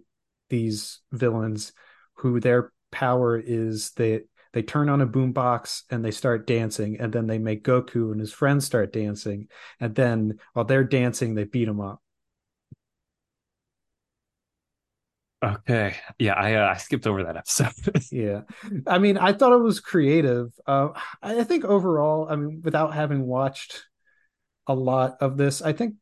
[0.50, 1.74] these villains
[2.16, 7.14] who their power is that they turn on a boombox and they start dancing and
[7.14, 9.48] then they make Goku and his friends start dancing
[9.80, 12.02] and then while they're dancing they beat him up.
[15.44, 15.96] Okay.
[16.20, 17.74] Yeah, I uh, I skipped over that episode.
[18.12, 18.42] yeah.
[18.86, 20.52] I mean, I thought it was creative.
[20.68, 20.90] Uh,
[21.22, 23.88] I think overall, I mean, without having watched
[24.68, 25.96] a lot of this, I think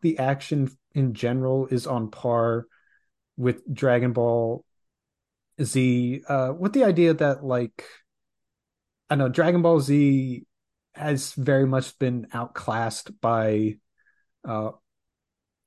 [0.00, 2.66] the action in general is on par
[3.36, 4.64] with Dragon Ball
[5.62, 7.84] Z uh with the idea that like
[9.08, 10.44] I know Dragon Ball Z
[10.94, 13.76] has very much been outclassed by
[14.46, 14.70] uh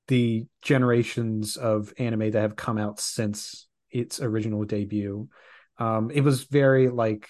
[0.07, 5.29] the generations of anime that have come out since its original debut.
[5.77, 7.27] Um it was very like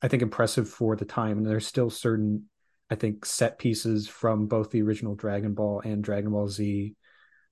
[0.00, 2.48] I think impressive for the time and there's still certain
[2.90, 6.94] I think set pieces from both the original Dragon Ball and Dragon Ball Z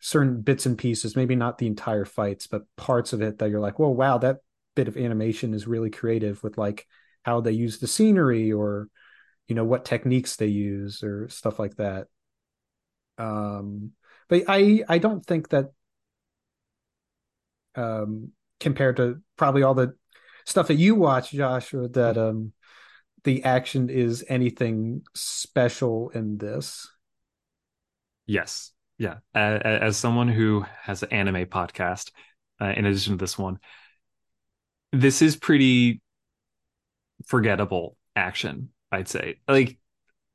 [0.00, 3.60] certain bits and pieces, maybe not the entire fights, but parts of it that you're
[3.60, 4.38] like, well, wow, that
[4.74, 6.86] bit of animation is really creative with like
[7.22, 8.88] how they use the scenery or
[9.46, 12.06] you know what techniques they use or stuff like that.
[13.18, 13.92] Um,
[14.28, 15.72] but I I don't think that
[17.74, 19.94] um compared to probably all the
[20.44, 22.52] stuff that you watch, Josh, or that um
[23.24, 26.88] the action is anything special in this.
[28.26, 28.72] Yes.
[29.00, 32.10] Yeah, as, as someone who has an anime podcast,
[32.60, 33.58] uh, in addition to this one,
[34.92, 36.02] this is pretty
[37.24, 38.68] forgettable action.
[38.92, 39.36] I'd say.
[39.48, 39.78] Like,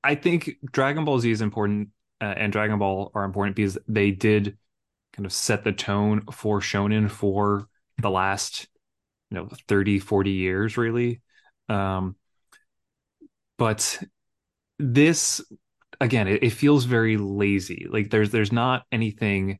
[0.03, 4.09] I think Dragon Ball Z is important, uh, and Dragon Ball are important because they
[4.09, 4.57] did
[5.13, 7.67] kind of set the tone for shonen for
[7.99, 8.67] the last
[9.29, 11.21] you know 30 40 years really
[11.69, 12.15] um
[13.57, 14.03] but
[14.77, 15.41] this
[16.01, 17.87] again, it, it feels very lazy.
[17.89, 19.59] Like there's there's not anything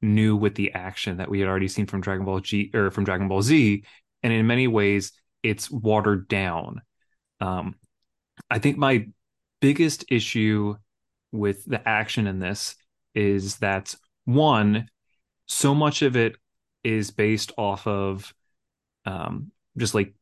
[0.00, 3.04] new with the action that we had already seen from Dragon Ball G or from
[3.04, 3.84] Dragon Ball Z,
[4.22, 6.82] and in many ways it's watered down.
[7.40, 7.76] Um,
[8.50, 9.08] I think my
[9.60, 10.76] biggest issue
[11.32, 12.76] with the action in this
[13.14, 13.94] is that
[14.24, 14.88] one,
[15.46, 16.36] so much of it
[16.84, 18.32] is based off of
[19.04, 20.14] um, just like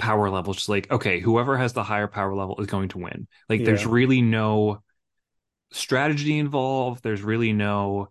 [0.00, 3.28] power level just like okay whoever has the higher power level is going to win.
[3.48, 3.66] Like yeah.
[3.66, 4.82] there's really no
[5.72, 7.02] strategy involved.
[7.02, 8.08] There's really no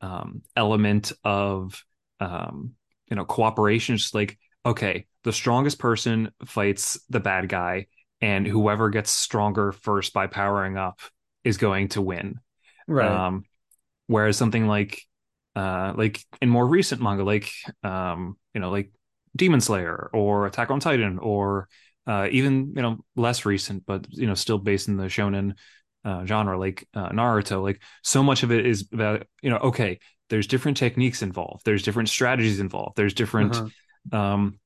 [0.00, 1.84] um, element of
[2.20, 2.74] um,
[3.08, 3.94] you know cooperation.
[3.94, 7.86] It's just like okay the strongest person fights the bad guy
[8.20, 11.00] and whoever gets stronger first by powering up
[11.42, 12.40] is going to win.
[12.86, 13.10] Right.
[13.10, 13.44] Um,
[14.06, 15.02] whereas something like
[15.56, 17.50] uh like in more recent manga like
[17.84, 18.90] um you know like
[19.36, 21.68] Demon Slayer or Attack on Titan or
[22.06, 25.54] uh, even you know less recent, but you know still based in the shonen
[26.04, 27.62] uh, genre like uh, Naruto.
[27.62, 29.98] Like so much of it is about you know okay,
[30.30, 34.18] there's different techniques involved, there's different strategies involved, there's different uh-huh.
[34.18, 34.58] um,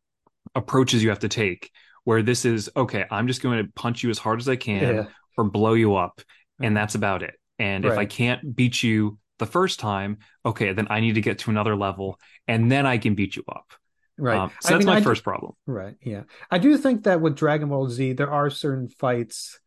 [0.55, 1.71] approaches you have to take.
[2.05, 4.95] Where this is okay, I'm just going to punch you as hard as I can
[4.95, 5.05] yeah.
[5.37, 6.23] or blow you up,
[6.59, 7.35] and that's about it.
[7.59, 7.93] And right.
[7.93, 11.51] if I can't beat you the first time, okay, then I need to get to
[11.51, 13.73] another level, and then I can beat you up.
[14.19, 14.39] Right.
[14.39, 15.53] Um, so that's I mean, my I first do, problem.
[15.67, 15.95] Right.
[16.03, 16.23] Yeah.
[16.51, 19.59] I do think that with Dragon Ball Z, there are certain fights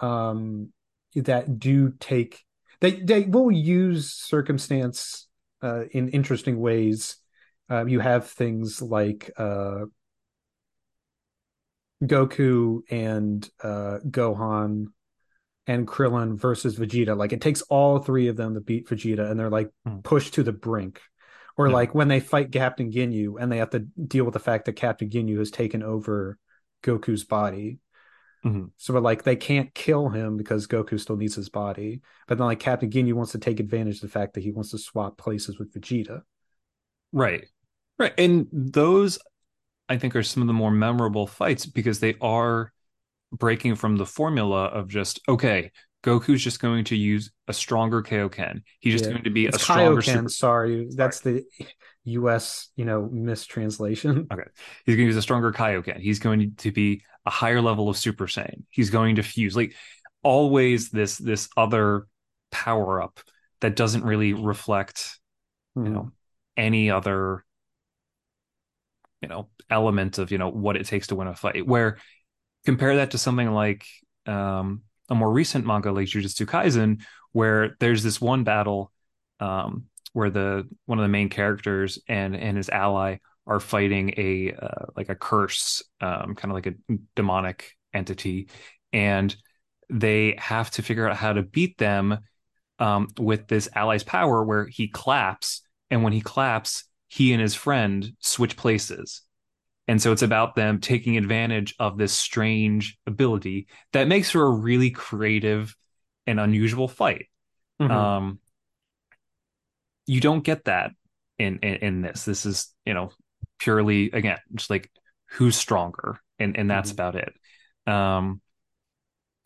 [0.00, 0.72] um,
[1.14, 2.44] that do take
[2.80, 5.26] they they will use circumstance
[5.62, 7.16] uh, in interesting ways.
[7.70, 9.86] Uh, you have things like uh,
[12.02, 14.86] Goku and uh, Gohan
[15.66, 17.16] and Krillin versus Vegeta.
[17.16, 20.00] Like it takes all three of them to beat Vegeta, and they're like Hmm.
[20.00, 21.00] pushed to the brink.
[21.56, 21.74] Or Yeah.
[21.74, 24.74] like when they fight Captain Ginyu, and they have to deal with the fact that
[24.74, 26.38] Captain Ginyu has taken over
[26.82, 27.78] Goku's body.
[28.44, 28.72] Mhm.
[28.76, 32.02] So like they can't kill him because Goku still needs his body.
[32.26, 34.70] But then like Captain Ginyu wants to take advantage of the fact that he wants
[34.72, 36.22] to swap places with Vegeta.
[37.12, 37.46] Right.
[37.98, 38.12] Right.
[38.18, 39.18] And those
[39.88, 42.72] I think are some of the more memorable fights because they are
[43.32, 45.70] breaking from the formula of just okay,
[46.04, 48.62] Goku's just going to use a stronger Kaioken.
[48.80, 49.10] He's just Yeah.
[49.10, 50.88] going to be It's a stronger Kaioken, super sorry.
[50.94, 51.44] That's the
[52.04, 54.30] US, you know, mistranslation.
[54.32, 54.42] Okay,
[54.86, 55.98] he's going to use a stronger Kaioken.
[56.00, 58.62] He's going to be a higher level of Super Saiyan.
[58.70, 59.74] He's going to fuse like
[60.22, 62.06] always this this other
[62.50, 63.20] power up
[63.60, 65.18] that doesn't really reflect
[65.84, 65.96] you Hmm.
[65.96, 66.12] know
[66.56, 67.44] any other
[69.22, 71.98] you know element of you know what it takes to win a fight where
[72.66, 73.86] compare that to something like
[74.26, 78.92] um a more recent manga like Jujutsu Kaisen where there's this one battle
[79.40, 84.54] um where the one of the main characters and and his ally are fighting a
[84.54, 86.74] uh, like a curse um kind of like a
[87.14, 88.48] demonic entity.
[88.92, 89.34] And
[89.90, 92.18] they have to figure out how to beat them
[92.78, 97.54] um, with this ally's power where he claps and when he claps he and his
[97.54, 99.22] friend switch places
[99.86, 104.50] and so it's about them taking advantage of this strange ability that makes for a
[104.50, 105.74] really creative
[106.26, 107.26] and unusual fight
[107.80, 107.90] Mhm.
[107.90, 108.38] um
[110.06, 110.92] you don't get that
[111.38, 113.10] in, in in this this is you know
[113.58, 114.90] purely again just like
[115.30, 116.94] who's stronger and and that's Mhm.
[116.94, 117.32] about it
[117.86, 118.40] um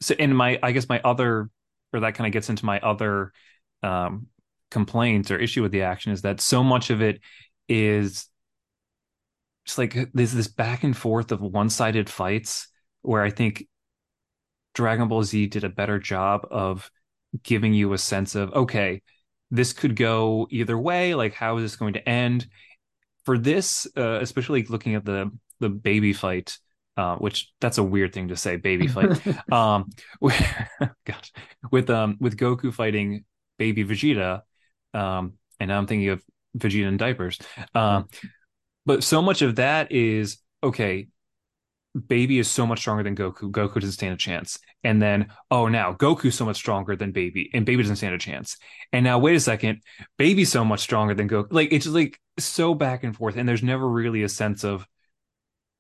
[0.01, 1.49] so in my i guess my other
[1.93, 3.33] or that kind of gets into my other
[3.83, 4.27] um
[4.71, 7.21] complaint or issue with the action is that so much of it
[7.69, 8.27] is
[9.69, 12.69] just like there's this back and forth of one-sided fights
[13.03, 13.67] where i think
[14.75, 16.91] dragon ball z did a better job of
[17.43, 19.03] giving you a sense of okay
[19.51, 22.47] this could go either way like how is this going to end?
[23.25, 26.59] For this uh, especially looking at the the baby fight
[26.97, 29.21] uh, which that's a weird thing to say baby fight
[29.53, 30.71] um where,
[31.05, 31.33] gosh,
[31.71, 33.25] with um with Goku fighting
[33.59, 34.43] baby Vegeta
[34.95, 36.23] um and now I'm thinking of
[36.57, 37.39] Vegeta in diapers
[37.75, 38.09] um
[38.89, 41.09] but so much of that is okay
[42.07, 43.51] baby is so much stronger than Goku.
[43.51, 44.59] Goku doesn't stand a chance.
[44.85, 48.19] And then oh now Goku's so much stronger than baby and baby doesn't stand a
[48.19, 48.57] chance.
[48.93, 49.83] And now wait a second
[50.17, 51.49] baby's so much stronger than Goku.
[51.51, 54.87] Like it's like so back and forth and there's never really a sense of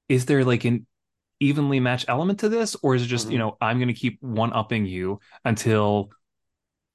[0.09, 0.87] is there like an
[1.39, 2.75] evenly matched element to this?
[2.83, 3.33] Or is it just Mhm.
[3.33, 6.11] you know i'm going to keep one upping you until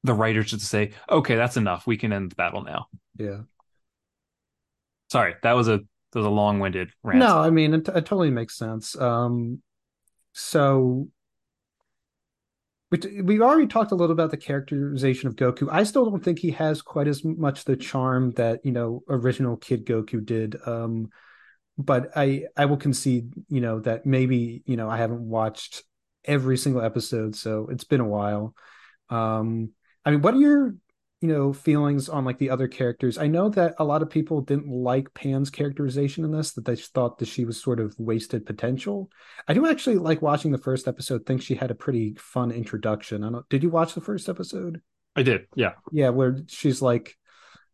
[0.03, 1.87] the writers just say okay that's enough.
[1.87, 2.87] We can end the battle now.
[3.17, 3.41] Yeah.
[5.11, 5.81] sorry that was a
[6.15, 8.99] was a long-winded rant No, I mean it, it totally makes sense.
[8.99, 9.61] Um,
[10.33, 11.07] so
[12.91, 15.67] we we already talked a little about the characterization of Goku.
[15.71, 19.57] I still don't think he has quite as much the charm that you know original
[19.57, 20.55] Kid Goku did.
[20.65, 21.09] Um,
[21.77, 25.83] but I I will concede, you know, that maybe you know I haven't watched
[26.23, 28.53] every single episode, so it's been a while.
[29.09, 29.71] Um,
[30.05, 30.75] I mean, what are your
[31.23, 33.17] you know feelings on like the other characters.
[33.17, 36.75] I know that a lot of people didn't like pan's characterization in this that they
[36.75, 39.09] thought that she was sort of wasted potential.
[39.47, 43.23] I do actually like watching the first episode think she had a pretty fun introduction.
[43.23, 44.81] I don't did you watch the first episode?
[45.15, 45.75] I did yeah.
[45.93, 47.15] Yeah where she's like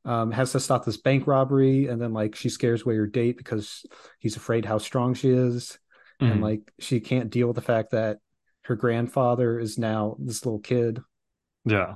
[0.06, 3.36] um has to stop this bank robbery and then like she scares away her date
[3.36, 3.84] because
[4.20, 5.80] he's afraid how strong she is.
[6.20, 6.44] And Mhm.
[6.44, 8.20] like she can't deal with the fact that
[8.66, 11.02] her grandfather is now this little kid.
[11.66, 11.96] Yeah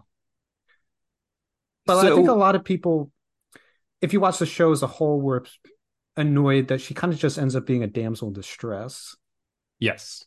[1.86, 3.12] But I think a lot of people,
[4.02, 5.46] if you watch the show as a whole, were
[6.16, 9.16] annoyed that she kind of just ends up being a damsel in distress.
[9.80, 10.26] Yes.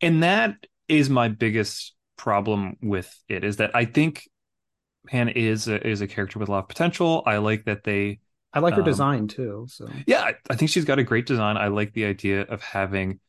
[0.00, 0.56] And that
[0.88, 4.28] is my biggest problem with it is that I think
[5.06, 7.22] Pan is a, is a character with a lot of potential.
[7.24, 8.20] I like that they
[8.52, 9.66] I like her Um, design too.
[9.68, 11.56] So yeah, I, I think she's got a great design.
[11.56, 13.20] I like the idea of having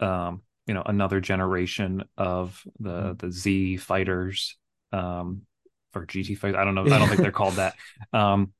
[0.00, 4.56] um, you know, another generation of the the Z fighters
[4.92, 5.42] um
[5.94, 6.56] or GT fighters.
[6.58, 6.84] I don't know.
[6.84, 7.74] I don't think they're called that.
[8.12, 8.52] Um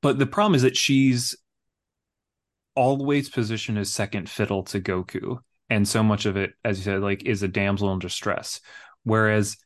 [0.00, 1.34] but the problem is that she's
[2.74, 5.38] always positioned as second fiddle to Goku.
[5.70, 8.60] And so much of it, as you said, like is a damsel in distress.
[9.04, 9.56] Whereas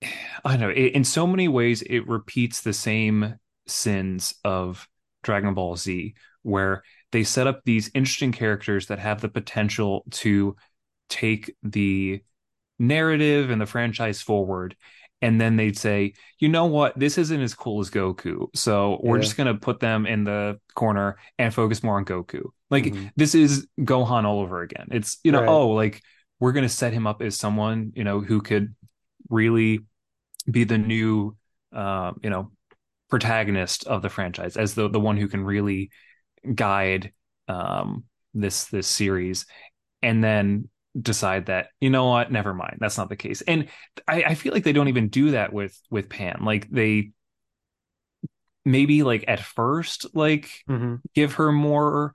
[0.02, 3.34] I don't know, it, in so many ways, it repeats the same
[3.66, 4.88] sins of
[5.22, 10.56] Dragon Ball Z, where they set up these interesting characters that have the potential to
[11.08, 12.22] take the
[12.80, 14.74] narrative and the franchise forward
[15.22, 19.18] and then they'd say, you know what, this isn't as cool as Goku, so we're
[19.18, 19.22] Yeah.
[19.22, 22.44] just gonna put them in the corner and focus more on Goku.
[22.70, 23.12] Like Mhm.
[23.16, 24.88] this is Gohan all over again.
[24.90, 25.48] It's you know, Right.
[25.50, 26.00] oh, like
[26.40, 28.74] we're gonna set him up as someone you know who could
[29.28, 29.80] really
[30.50, 31.36] be the new,
[31.72, 32.50] uh, you know,
[33.10, 35.90] protagonist of the franchise as the the one who can really
[36.54, 37.12] guide
[37.48, 39.44] um this this series,
[40.00, 40.70] and then
[41.00, 42.32] decide that you know what?
[42.32, 42.78] Never mind.
[42.80, 43.42] That's not the case.
[43.42, 43.68] And
[44.08, 47.12] I, I feel like they don't even do that with with pan like they
[48.64, 51.00] maybe like at first like Mhm.
[51.14, 52.14] give her more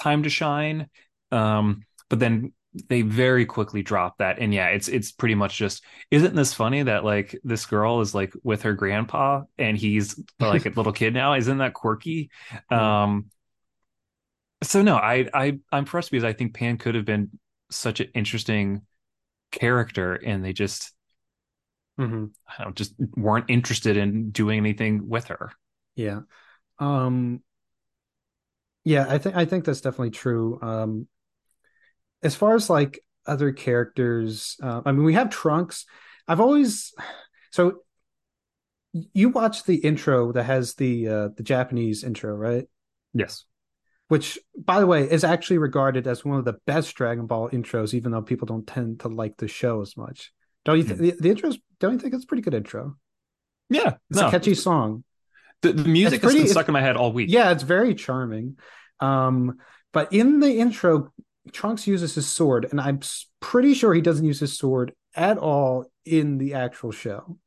[0.00, 0.88] time to shine
[1.32, 2.52] um but then
[2.88, 4.38] they very quickly drop that.
[4.38, 8.14] And yeah it's it's pretty much just isn't this funny that like this girl is
[8.14, 11.34] like with her grandpa and he's like a little kid now?
[11.34, 12.30] Isn't that quirky?
[12.70, 13.30] Um
[14.62, 17.30] so no i i i'm impressed because i think pan could have been
[17.70, 18.82] such an interesting
[19.52, 20.92] character and they just
[21.98, 22.32] Mhm.
[22.58, 25.52] I don't just weren't interested in doing anything with her
[25.96, 26.20] Yeah.
[26.78, 27.42] Um
[28.84, 30.58] yeah, I think I think that's definitely true.
[30.62, 31.08] Um
[32.22, 35.84] as far as like other characters, uh, I mean we have Trunks.
[36.26, 36.92] I've always
[37.50, 37.80] so
[38.92, 42.66] you watch the intro that has the uh the Japanese intro, right?
[43.14, 43.44] yes
[44.08, 47.92] Which by the way is actually regarded as one of the best Dragon Ball intros
[47.94, 50.32] even though people don't tend to like the show as much.
[50.64, 52.96] Don't you think the, the intros don't you think it's a pretty good intro?
[53.70, 55.04] yeah It's no a catchy song.
[55.62, 57.62] the, the music It's has pretty- been stuck in my head all week Yeah, it's
[57.62, 58.56] very charming.
[59.00, 59.58] Um,
[59.92, 61.12] but in the intro,
[61.52, 63.00] Trunks uses his sword, and I'm
[63.40, 67.38] pretty sure he doesn't use his sword at all in the actual show.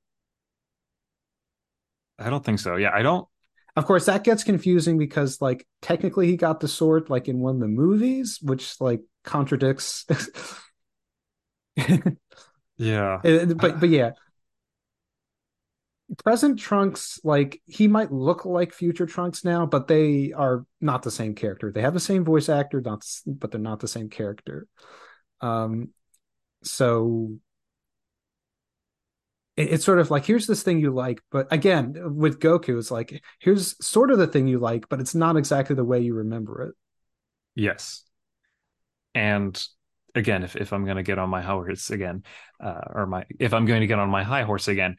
[2.19, 3.27] i don't think so yeah i don't
[3.75, 7.55] Of course, that gets confusing because, like, technically he got the sword like in one
[7.55, 10.05] of the movies, which like contradicts.
[12.77, 14.11] yeah Uh, but but yeah,
[16.23, 21.11] present Trunks like he might look like future Trunks now, but they are not the
[21.11, 21.71] same character.
[21.71, 24.67] They have the same voice actor, not but they're not the same character.
[25.39, 25.89] Um,
[26.63, 27.33] so
[29.69, 33.21] it's sort of like here's this thing you like, but again with Goku, it's like
[33.39, 36.63] here's sort of the thing you like, but it's not exactly the way you remember
[36.63, 36.75] it.
[37.55, 38.03] Yes.
[39.13, 39.61] And
[40.15, 42.23] again, if, if I'm going to get on my high horse again,
[42.63, 44.97] uh, or my, if I'm going to get on my high horse again,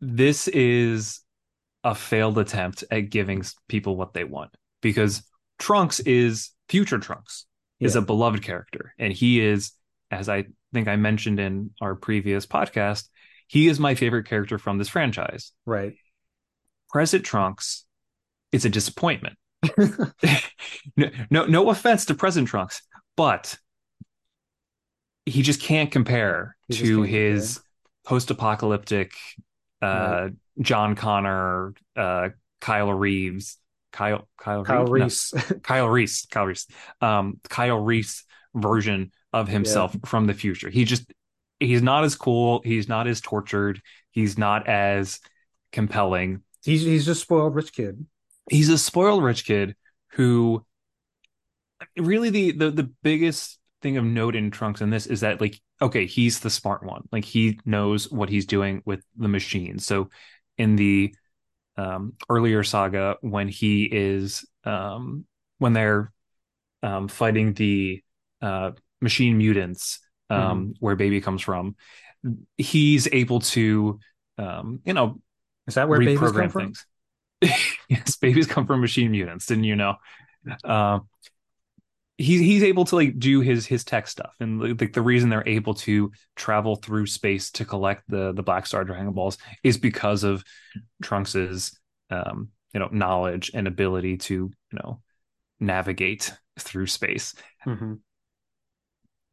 [0.00, 1.20] this is
[1.84, 5.22] a failed attempt at giving people what they want because
[5.58, 7.46] Trunks is future Trunks
[7.80, 8.94] is a beloved character.
[8.98, 9.72] And he is,
[10.10, 13.08] as I think I mentioned in our previous podcast,
[13.50, 15.50] he is my favorite character from this franchise.
[15.66, 15.94] Right.
[16.88, 17.84] Present Trunks
[18.52, 19.36] is a disappointment.
[20.96, 22.80] no, no, no offense to present Trunks,
[23.16, 23.58] but
[25.26, 27.60] he just can't compare He to can't his
[28.06, 29.14] post-apocalyptic
[29.82, 30.30] uh, Right.
[30.60, 32.28] John Connor, uh,
[32.60, 33.56] Kyle Reeves,
[33.90, 35.34] Kyle Kyle Kyle Reeves?
[35.34, 36.68] No, Kyle Reese, Kyle Reese,
[37.00, 38.22] um, Kyle Reese
[38.54, 40.70] version of himself from the future.
[40.70, 41.04] He just
[41.60, 42.62] he's not as cool.
[42.64, 43.80] He's not as tortured.
[44.10, 45.20] He's not as
[45.72, 48.06] compelling he's he's just spoiled rich kid.
[48.48, 49.74] he's a spoiled rich kid
[50.12, 50.64] who
[51.96, 55.60] really the the the biggest thing of note in Trunks in this is that like
[55.80, 60.10] okay he's the smart one like he knows what he's doing with the machine so
[60.58, 61.14] in the
[61.76, 65.24] um earlier saga when he is um
[65.58, 66.12] when they're
[66.82, 68.02] um fighting the
[68.42, 70.00] uh machine mutants
[70.30, 71.76] um where baby comes from
[72.56, 73.98] he's able to
[74.38, 75.20] um you know
[75.66, 76.72] Is that where babies come from?
[77.88, 79.96] yes, babies come from machine mutants, didn't you know?
[80.64, 81.00] Uh,
[82.18, 85.46] he's he's able to like do his his tech stuff, and like the reason they're
[85.48, 90.24] able to travel through space to collect the the Black Star Dragon Balls is because
[90.24, 90.44] of
[91.02, 91.78] Trunks's
[92.10, 95.00] um, you know knowledge and ability to you know
[95.60, 97.34] navigate through space.
[97.66, 98.00] Mhm.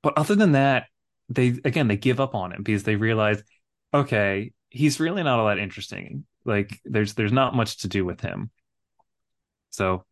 [0.08, 0.86] But other than that,
[1.28, 3.44] they again they give up on him because they realize,
[3.94, 6.24] okay, he's really not all that interesting.
[6.46, 8.50] Like there's there's not much to do with him.
[9.70, 10.06] So,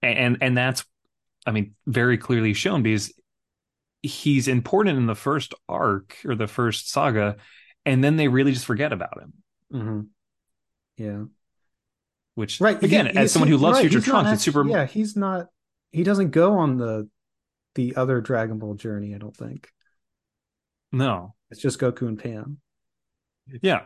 [0.00, 0.86] and and that's,
[1.44, 3.12] I mean, very clearly shown because
[4.00, 7.36] he's important in the first arc or the first saga,
[7.84, 9.32] and then they really just forget about him.
[9.70, 10.06] Mhm.
[10.96, 11.24] Yeah.
[12.36, 12.82] Which Right.
[12.82, 14.66] again, he- as someone who loves right, Future Trunks, it's super.
[14.66, 15.48] Yeah, he's not.
[15.92, 17.10] He doesn't go on the
[17.74, 19.14] the other Dragon Ball journey.
[19.14, 19.68] I don't think
[20.92, 22.58] No, it's just Goku and Pan.
[23.62, 23.82] yeah,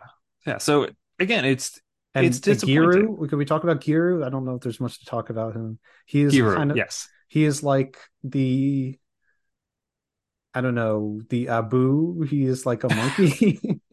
[0.47, 0.59] yeah.
[0.59, 1.81] So again, it's
[2.15, 2.39] And It's.
[2.41, 4.25] Giru, could we talk about Giru?
[4.25, 5.79] I don't know if there's much to talk about him.
[6.07, 6.57] He is hero.
[6.57, 8.99] kind of yes, he is like the
[10.55, 12.23] I don't know, the Abu.
[12.23, 13.61] He is like a monkey.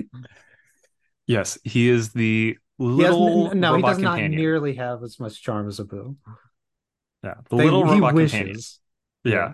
[1.28, 4.40] Yes, he is the he little n- no, he does not companion.
[4.40, 6.16] nearly have as much charm as Abu.
[7.24, 8.80] yeah, the They- little robot wishes.
[9.24, 9.48] companion.
[9.50, 9.54] Yeah.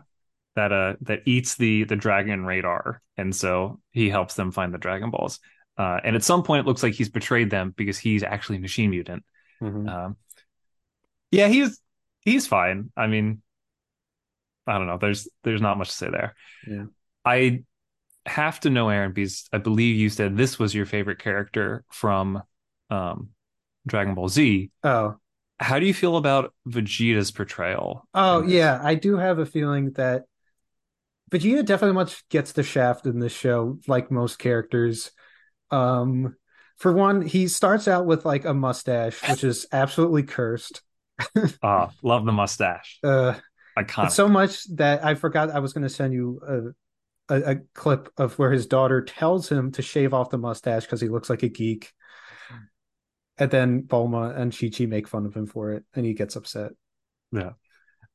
[0.56, 3.02] That uh that eats the the dragon radar.
[3.18, 5.40] And so he helps them find the Dragon Balls.
[5.78, 8.62] Uh and at some point it looks like he's betrayed them because he's actually a
[8.62, 9.24] machine mutant.
[9.62, 9.88] Mhm.
[9.88, 10.18] Um
[11.32, 11.80] Yeah, he's
[12.22, 12.92] he's fine.
[12.98, 13.42] I mean
[14.68, 14.98] I don't know.
[14.98, 16.36] There's there's not much to say there.
[16.68, 16.86] Yeah.
[17.26, 17.64] I
[18.26, 22.44] have to know Aaron because I believe you said this was your favorite character from
[22.90, 23.30] um
[23.88, 24.72] Dragon Ball Z.
[24.84, 25.20] Oh,
[25.60, 28.08] How do you feel about Vegeta's portrayal?
[28.14, 28.80] oh yeah.
[28.84, 30.26] I do have a feeling that
[31.32, 35.12] Vegeta definitely much gets the shaft in this show, like most characters.
[35.70, 36.36] Um,
[36.78, 40.82] for one, he starts out with like a mustache, which is absolutely cursed.
[41.62, 42.98] Ah, love the mustache.
[43.04, 43.36] Uh,
[43.78, 44.12] Iconic.
[44.12, 46.74] So much that I forgot I was going to send you
[47.30, 50.84] a, a, a clip of where his daughter tells him to shave off the mustache
[50.84, 51.92] because he looks like a geek.
[53.38, 56.36] And then Bulma and Chi Chi make fun of him for it, and he gets
[56.36, 56.72] upset.
[57.32, 57.52] Yeah.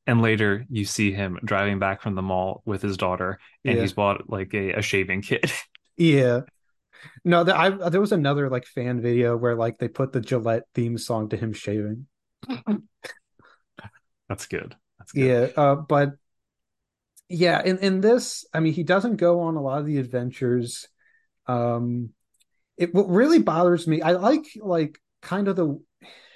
[0.07, 3.81] And later you see him driving back from the mall with his daughter, and Yeah.
[3.81, 5.51] he's bought like a, a shaving kit.
[5.97, 6.41] Yeah.
[7.25, 10.65] No, there, I, there was another like fan video where like they put the Gillette
[10.75, 12.07] theme song to him shaving.
[14.29, 14.75] That's good.
[14.99, 15.21] That's good.
[15.21, 16.17] Yeah, uh, but
[17.29, 20.87] yeah, in in this, I mean, he doesn't go on a lot of the adventures.
[21.47, 22.11] Um,
[22.77, 25.81] it what really bothers me, I like like kind of the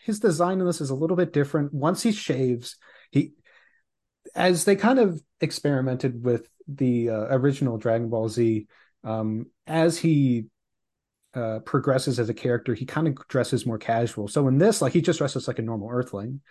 [0.05, 1.73] his design in this is a little bit different.
[1.73, 2.77] Once he shaves,
[3.11, 3.33] he
[4.35, 8.67] as they kind of experimented with the uh, original Dragon Ball Z,
[9.03, 10.45] um, as he
[11.33, 14.27] uh, progresses as a character, he kind of dresses more casual.
[14.27, 16.41] So in this, like he just dresses like a normal Earthling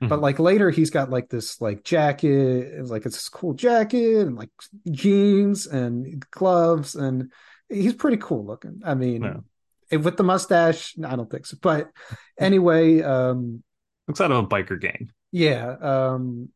[0.00, 0.22] but Mhm.
[0.22, 4.50] like later he's got like this like jacket like it's this cool jacket and like
[4.92, 7.32] jeans and gloves and
[7.68, 9.42] he's pretty cool looking i mean
[9.90, 9.98] Yeah.
[9.98, 11.90] with the mustache i don't think so but
[12.38, 13.64] anyway um
[14.06, 15.10] Looks out of a biker gang.
[15.32, 16.50] yeah um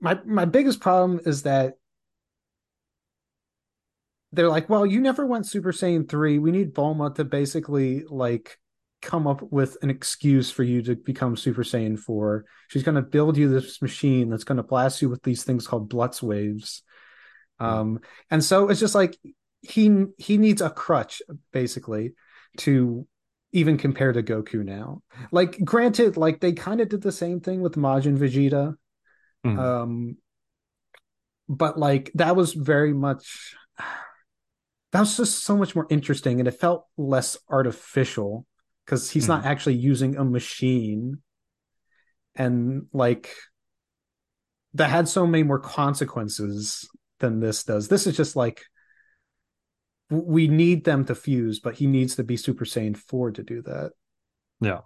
[0.00, 1.74] my my biggest problem is that
[4.32, 8.58] they're like well you never went super saiyan 3 we need bulma to basically like
[9.00, 13.02] come up with an excuse for you to become super saiyan 4 she's going to
[13.02, 16.82] build you this machine that's going to blast you with these things called blutz waves.
[17.60, 19.16] Um and so it's just like
[19.60, 21.22] he he needs a crutch
[21.52, 22.14] basically
[22.58, 23.06] to
[23.52, 25.02] even compare to Goku now.
[25.30, 28.74] Like granted like they kind of did the same thing with Majin Vegeta
[29.44, 29.58] Mhm.
[29.58, 30.16] um
[31.48, 33.54] but like that was very much
[34.92, 38.46] that was just so much more interesting and it felt less artificial
[38.84, 41.18] because he's not actually using a machine
[42.34, 43.30] and like
[44.74, 46.88] that had so many more consequences
[47.20, 48.62] than this does this is just like
[50.10, 53.62] we need them to fuse but he needs to be super saiyan 4 to do
[53.62, 53.92] that
[54.60, 54.80] Yeah.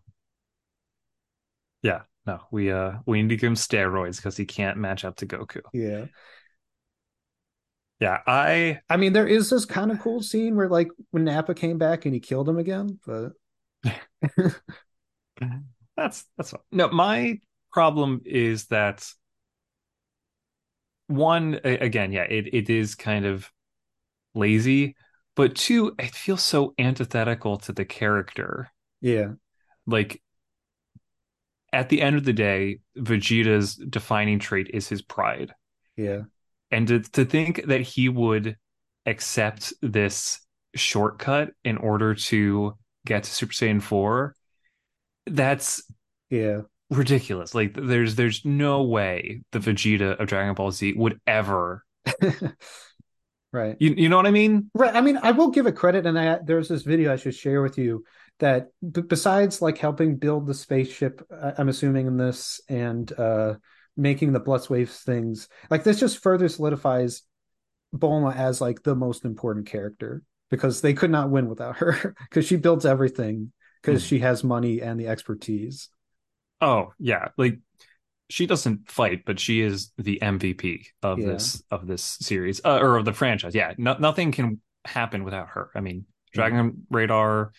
[1.83, 2.03] Yeah.
[2.29, 5.27] No, we uh we need to give him steroids because he can't match up to
[5.27, 5.63] Goku.
[5.73, 6.07] yeah
[8.01, 11.53] Yeah, I i mean there is this kind of cool scene where like when nappa
[11.55, 13.33] came back and he killed him again but
[15.97, 16.61] that's that's fine.
[16.73, 17.41] No, my
[17.73, 19.05] problem is that
[21.07, 23.51] one again, yeah, it it is kind of
[24.35, 24.97] lazy,
[25.37, 28.71] but two, it feels so antithetical to the character.
[29.01, 29.33] yeah
[29.87, 30.23] Like
[31.73, 35.53] at the end of the day, Vegeta's defining trait is his pride.
[35.97, 36.23] yeah
[36.71, 38.57] And to, to think that he would
[39.07, 40.41] accept this
[40.75, 42.75] shortcut in order to
[43.07, 44.35] get to Super Saiyan 4,
[45.27, 45.83] that's
[46.31, 47.55] yeah ridiculous.
[47.55, 51.85] Like there's there's no way the Vegeta of Dragon Ball Z would ever
[53.53, 54.71] right you you know what I mean?
[54.75, 57.35] right i mean i will give it credit and i there's this video i should
[57.35, 58.05] share with you
[58.39, 63.55] that b- besides like helping build the spaceship I- i'm assuming in this and uh
[63.97, 67.23] making the blitz waves things like this just further solidifies
[67.95, 72.47] bulma as like the most important character because they could not win without her because
[72.47, 74.09] she builds everything because Mhm.
[74.09, 75.89] she has money and the expertise
[76.61, 77.29] Oh, yeah.
[77.37, 77.59] Like
[78.29, 81.27] she doesn't fight, but she is the MVP of Yeah.
[81.27, 83.55] this of this series uh, or of the franchise.
[83.55, 85.71] Yeah, no, nothing can happen without her.
[85.75, 87.53] I mean, Dragon Radar,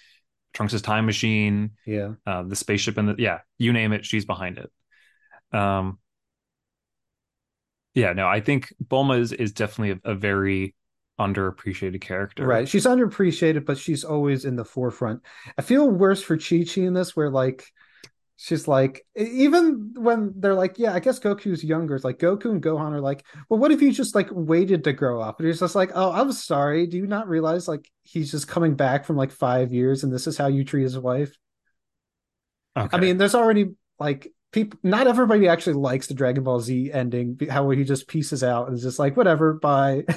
[0.60, 4.58] Trunks' time machine, yeah uh, the spaceship, and the yeah, you name it, she's behind
[4.58, 4.70] it.
[5.58, 6.00] Um,
[7.94, 10.76] yeah, no, I think Bulma is is definitely a, a very
[11.18, 12.46] underappreciated character.
[12.46, 12.68] Right.
[12.68, 15.22] She's underappreciated, but she's always in the forefront.
[15.58, 17.64] I feel worse for Chi Chi in this, where like
[18.42, 22.64] she's like even when they're like yeah i guess goku's younger it's like goku and
[22.64, 25.60] gohan are like well what if you just like waited to grow up and he's
[25.60, 29.18] just like oh i'm sorry do you not realize like he's just coming back from
[29.18, 31.36] like five years and this is how you treat his wife
[32.78, 32.96] Okay.
[32.96, 37.38] i mean there's already like people not everybody actually likes the dragon ball z ending
[37.50, 40.06] how he just pieces out and is just like whatever bye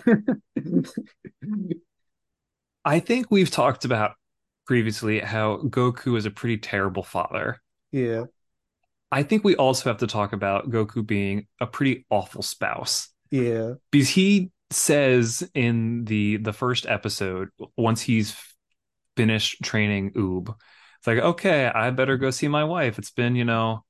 [2.84, 4.16] I think we've talked about
[4.66, 7.61] previously how Goku is a pretty terrible father.
[7.92, 8.24] Yeah
[9.10, 13.74] I think we also have to talk about Goku being a pretty awful spouse yeah
[13.92, 18.36] because he says in the the first episode once he's
[19.16, 20.54] finished training Uub,
[20.98, 22.98] it's like okay, I better go see my wife.
[22.98, 23.84] It's been you know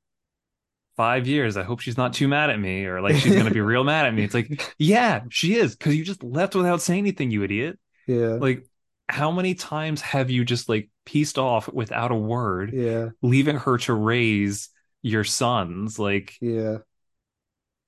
[0.96, 1.57] five years.
[1.57, 4.07] I hope she's not too mad at me or like she's gonna be real mad
[4.07, 4.24] at me.
[4.24, 7.78] It's like yeah, she is because you just left without saying anything, you idiot.
[8.07, 8.66] yeah Like
[9.13, 13.79] how many times have you just like pieced off without a word, yeah leaving her
[13.79, 14.71] to raise
[15.03, 15.99] your sons?
[15.99, 16.79] Like yeah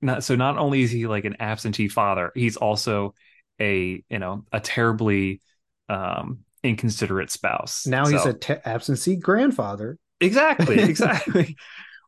[0.01, 3.13] not so not only is he like an absentee father, he's also
[3.59, 5.41] a you know a terribly
[5.89, 7.85] um inconsiderate spouse.
[7.85, 11.55] now he's So- a te- absentee grandfather exactly exactly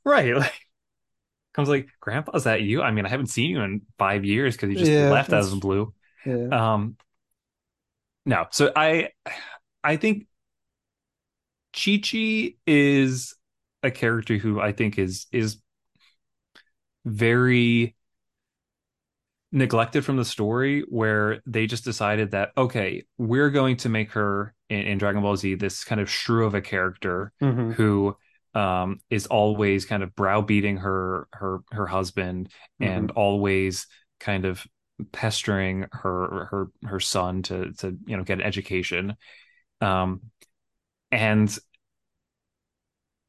[0.05, 0.36] right.
[0.36, 0.53] Like
[1.53, 2.82] comes like, Grandpa, is that you?
[2.82, 5.43] I mean, I haven't seen you in five years because you just Yeah, left out
[5.43, 5.93] of the blue.
[6.26, 6.97] yeah Um,
[8.28, 9.09] no, so I,
[9.84, 10.28] I think
[11.73, 13.36] Chi Chi is
[13.84, 15.57] a character who I think is is
[17.05, 17.95] very
[19.51, 24.53] neglected from the story, where they just decided that okay, we're going to make her
[24.69, 27.73] in, in Dragon Ball Z this kind of shrew of a character Mhm.
[27.73, 28.15] who
[28.53, 32.49] um is always kind of browbeating her her her husband
[32.80, 33.88] and always
[34.19, 34.65] kind of
[35.11, 39.15] pestering her her her son to to you know get an education
[39.81, 40.21] um
[41.11, 41.57] and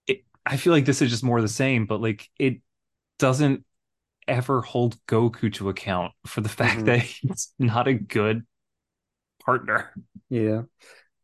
[0.06, 2.60] it, i feel like this is just more of the same but like it
[3.18, 3.64] doesn't
[4.28, 6.86] ever hold goku to account for the fact Mhm.
[6.86, 8.44] that he's not a good
[9.44, 9.92] partner
[10.30, 10.62] Yeah.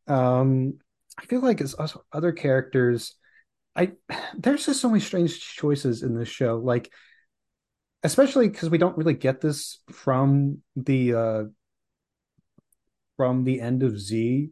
[0.08, 0.78] Um,
[1.18, 3.14] I feel like as as other characters,
[3.76, 3.92] I
[4.38, 6.58] there's just so many strange choices in this show.
[6.58, 6.92] Like,
[8.04, 11.44] especially because we don't really get this from the uh
[13.16, 14.50] from the end of Z,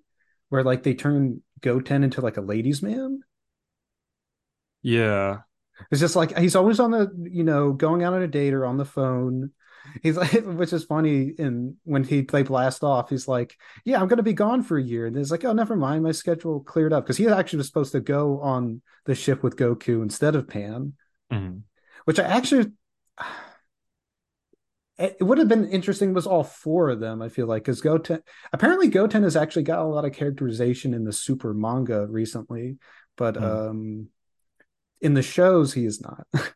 [0.49, 3.21] where like they turn Goten into like a ladies' man.
[4.83, 5.39] yeah
[5.91, 8.67] It's just like he's always on the, you know, going out on a date or
[8.67, 9.53] on the phone.
[10.03, 11.35] He's like, which is funny.
[11.39, 14.79] And when he they blast off, he's like, "Yeah, I'm going to be gone for
[14.79, 17.59] a year." And it's like, "Oh, never mind, my schedule cleared up," because he actually
[17.59, 20.95] was supposed to go on the ship with Goku instead of Pan,
[21.31, 21.63] Mhm.
[22.05, 22.73] which I actually.
[24.99, 27.23] It would have been interesting was all four of them.
[27.23, 31.03] I feel like because Goten apparently Goten has actually got a lot of characterization in
[31.05, 32.77] the Super manga recently,
[33.17, 33.43] but Hmm.
[33.45, 34.09] um,
[35.01, 36.27] in the shows he is not.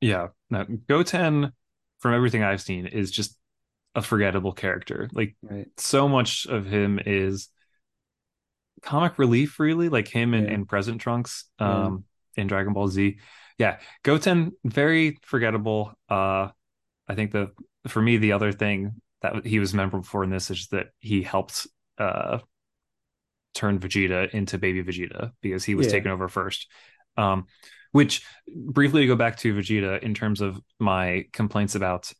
[0.00, 1.52] Yeah, no, Goten,
[2.00, 3.38] from everything I've seen, is just
[3.94, 5.08] a forgettable character.
[5.12, 5.68] Like right.
[5.78, 7.48] so much of him is
[8.82, 10.50] comic relief, really, like him in, Yeah.
[10.50, 11.86] in Present Trunks, Yeah.
[11.86, 12.04] um,
[12.36, 13.18] in Dragon Ball Z.
[13.58, 15.92] Yeah, Goten, very forgettable.
[16.08, 16.48] Uh,
[17.08, 17.52] I think the
[17.88, 21.22] for me the other thing that he was memorable for in this is that he
[21.22, 21.66] helped
[21.98, 22.38] uh
[23.54, 25.92] turn Vegeta into baby Vegeta because he was Yeah.
[25.92, 26.68] taken over first.
[27.16, 27.46] Um,
[27.92, 32.12] which briefly to go back to Vegeta in terms of my complaints about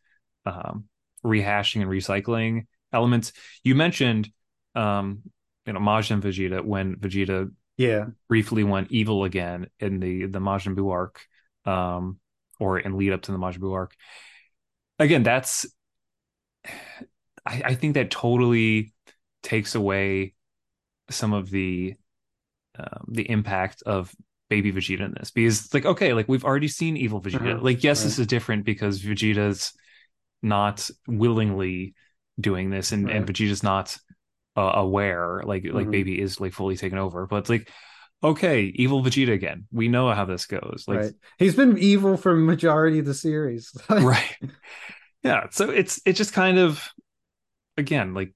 [0.47, 0.85] um,
[1.25, 3.33] rehashing and recycling elements.
[3.65, 4.31] You mentioned,
[4.77, 5.23] um,
[5.67, 8.07] you know, Majin Vegeta when Vegeta Yeah.
[8.29, 11.25] briefly went evil again in the the Majin Buu arc,
[11.65, 12.19] um,
[12.61, 13.95] or in lead up to the Majin Buu arc.
[14.99, 15.67] Again, that's
[17.47, 18.93] I, I think that totally
[19.43, 20.35] takes away
[21.11, 21.95] some of the
[22.79, 24.15] um, the impact of
[24.49, 27.55] baby Vegeta in this because it's like okay, like we've already seen evil Vegeta.
[27.55, 28.05] Uh-huh, Like yes, right.
[28.05, 29.73] this is different because Vegeta's
[30.43, 31.95] not willingly
[32.41, 33.97] doing this, and and Vegeta's not
[34.57, 35.43] uh, aware.
[35.45, 35.91] Like like Mhm.
[35.91, 37.69] baby is like fully taken over, but it's like
[38.23, 39.67] okay, evil Vegeta again.
[39.73, 40.85] We know how this goes.
[40.89, 41.13] Like right.
[41.39, 43.73] He's been evil for majority of the series.
[43.91, 44.37] right,
[45.23, 45.49] yeah.
[45.51, 46.89] So it's it's just kind of
[47.77, 48.35] again like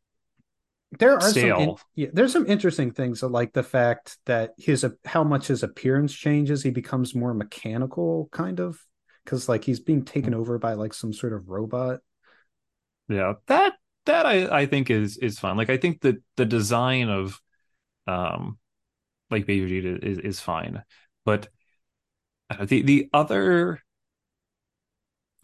[0.99, 5.23] there are some in- yeah, there's some interesting things like the fact that his how
[5.25, 6.62] much his appearance changes.
[6.62, 8.79] He becomes more mechanical, kind of,
[9.25, 12.01] because like he's being taken over by like some sort of robot.
[13.09, 13.75] Yeah, that
[14.09, 15.57] that I I think is is fun.
[15.59, 17.41] Like I think that the design of
[18.07, 18.59] um
[19.31, 20.83] like Baby Vegeta is is fine,
[21.25, 21.49] but
[22.67, 23.83] the the other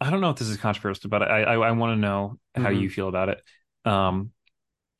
[0.01, 2.69] I don't know if this is controversial, but I I, I want to know how
[2.69, 2.81] Mhm.
[2.81, 3.41] you feel about it.
[3.85, 4.31] Um,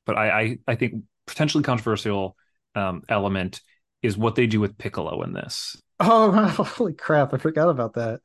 [0.06, 2.38] but I I, I think potentially controversial
[2.76, 3.62] um element
[4.02, 5.78] is what they do with Piccolo in this.
[6.00, 6.32] Oh,
[6.78, 7.34] holy crap!
[7.34, 8.22] I forgot about that.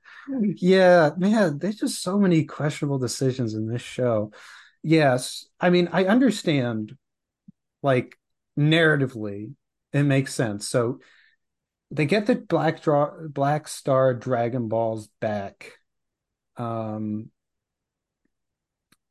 [0.57, 4.32] Yeah, man, there's just so many questionable decisions in this show.
[4.83, 6.97] Yes, I mean, I understand,
[7.83, 8.18] like,
[8.59, 9.55] narratively,
[9.93, 10.68] it makes sense.
[10.68, 11.01] So
[11.91, 15.72] they get the Black Draw Black Star Dragon Balls back.
[16.57, 17.31] Um,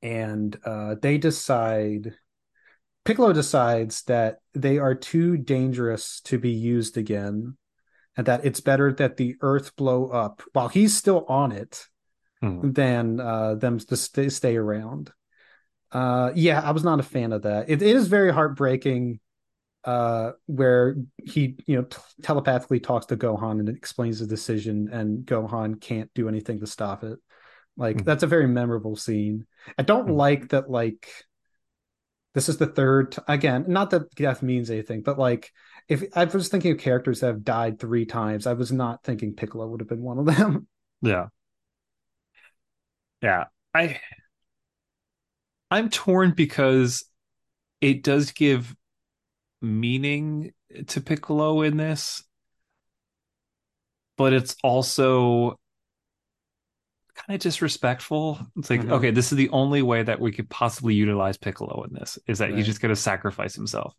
[0.02, 2.14] and uh, they decide
[3.06, 7.58] Piccolo decides that they are too dangerous to be used again,
[8.16, 11.86] and that it's better that the Earth blow up while he's still on it
[12.42, 12.72] Hmm.
[12.72, 15.12] than uh, them to stay, stay around.
[15.92, 17.70] Uh, yeah, I was not a fan of that.
[17.70, 19.20] It, it is very heartbreaking
[19.86, 25.26] uh, where he, you know, t- telepathically talks to Gohan and explains the decision, and
[25.26, 27.20] Gohan can't do anything to stop it.
[27.78, 28.06] Like Mhm.
[28.06, 29.48] that's a very memorable scene.
[29.78, 30.18] I don't Mhm.
[30.18, 30.70] like that.
[30.70, 31.08] Like
[32.34, 33.66] this is the third t- again.
[33.68, 35.52] Not that death means anything, but like
[35.88, 39.34] if I was thinking of characters that have died three times, I was not thinking
[39.34, 40.68] Piccolo would have been one of them.
[41.02, 41.28] Yeah.
[43.22, 43.46] Yeah.
[43.74, 44.00] I
[45.72, 47.06] I'm torn because
[47.82, 48.76] it does give
[49.62, 50.54] meaning
[50.88, 52.24] to Piccolo in this,
[54.18, 55.58] but it's also
[57.16, 58.40] kind of disrespectful.
[58.58, 58.92] It's like, Mhm.
[58.92, 62.40] okay, this is the only way that we could possibly utilize Piccolo in this is
[62.40, 62.58] that Right.
[62.58, 63.94] he's just going to sacrifice himself.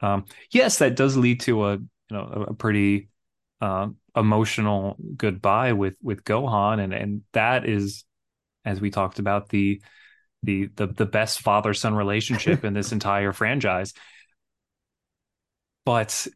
[0.00, 3.08] Um, yes, that does lead to a you know a, a pretty
[3.60, 8.04] um, emotional goodbye with with Gohan, and and that is,
[8.64, 9.80] as we talked about, the
[10.42, 13.92] the the the best father son relationship in this entire franchise.
[15.84, 16.26] But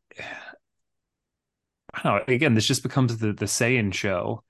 [1.95, 2.35] I don't know.
[2.35, 4.43] Again, this just becomes the the Saiyan show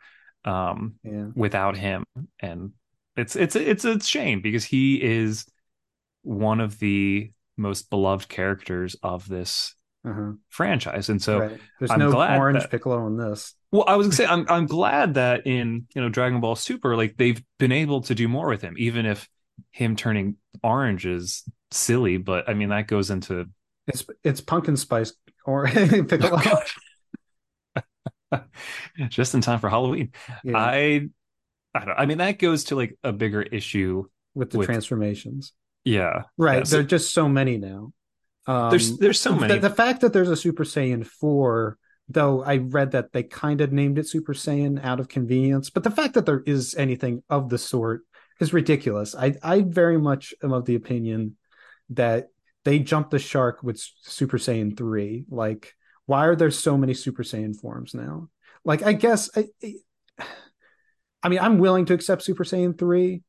[0.44, 1.26] um, Yeah.
[1.34, 2.04] without him,
[2.40, 2.72] and
[3.16, 5.46] it's it's it's a shame because he is
[6.22, 10.32] one of the most beloved characters of this Uh-huh.
[10.50, 11.40] franchise, and so.
[11.40, 11.60] right.
[11.78, 13.54] There's I'm no glad orange that- Piccolo in this.
[13.72, 16.96] Well, I was gonna say I'm I'm glad that in you know Dragon Ball Super,
[16.96, 19.28] like they've been able to do more with him, even if
[19.70, 22.16] him turning orange is silly.
[22.16, 23.46] But I mean that goes into
[23.86, 25.12] It's it's pumpkin spice
[25.44, 26.40] or Piccolo.
[29.08, 30.12] just in time for Halloween.
[30.44, 31.08] Yeah, I
[31.74, 31.98] I don't.
[31.98, 34.04] I mean that goes to like a bigger issue.
[34.34, 35.52] with the with- transformations.
[35.84, 36.58] Yeah, Right.
[36.58, 37.92] Yeah, so- There's just so many now.
[38.48, 39.58] Um, There's- there's so the- many.
[39.58, 41.78] The, fact that there's a Super Saiyan 4,
[42.08, 45.84] though I read that they kind of named it Super Saiyan out of convenience, but
[45.84, 48.02] the fact that there is anything of the sort
[48.40, 49.14] is ridiculous.
[49.14, 51.36] I, I very much am of the opinion
[51.90, 52.28] that
[52.64, 55.24] they jumped the shark with Super Saiyan 3.
[55.28, 55.74] Like,
[56.06, 58.28] why are there so many Super Saiyan forms now?
[58.64, 59.46] Like, I guess, I,
[61.22, 63.22] I mean, I'm willing to accept Super Saiyan 3.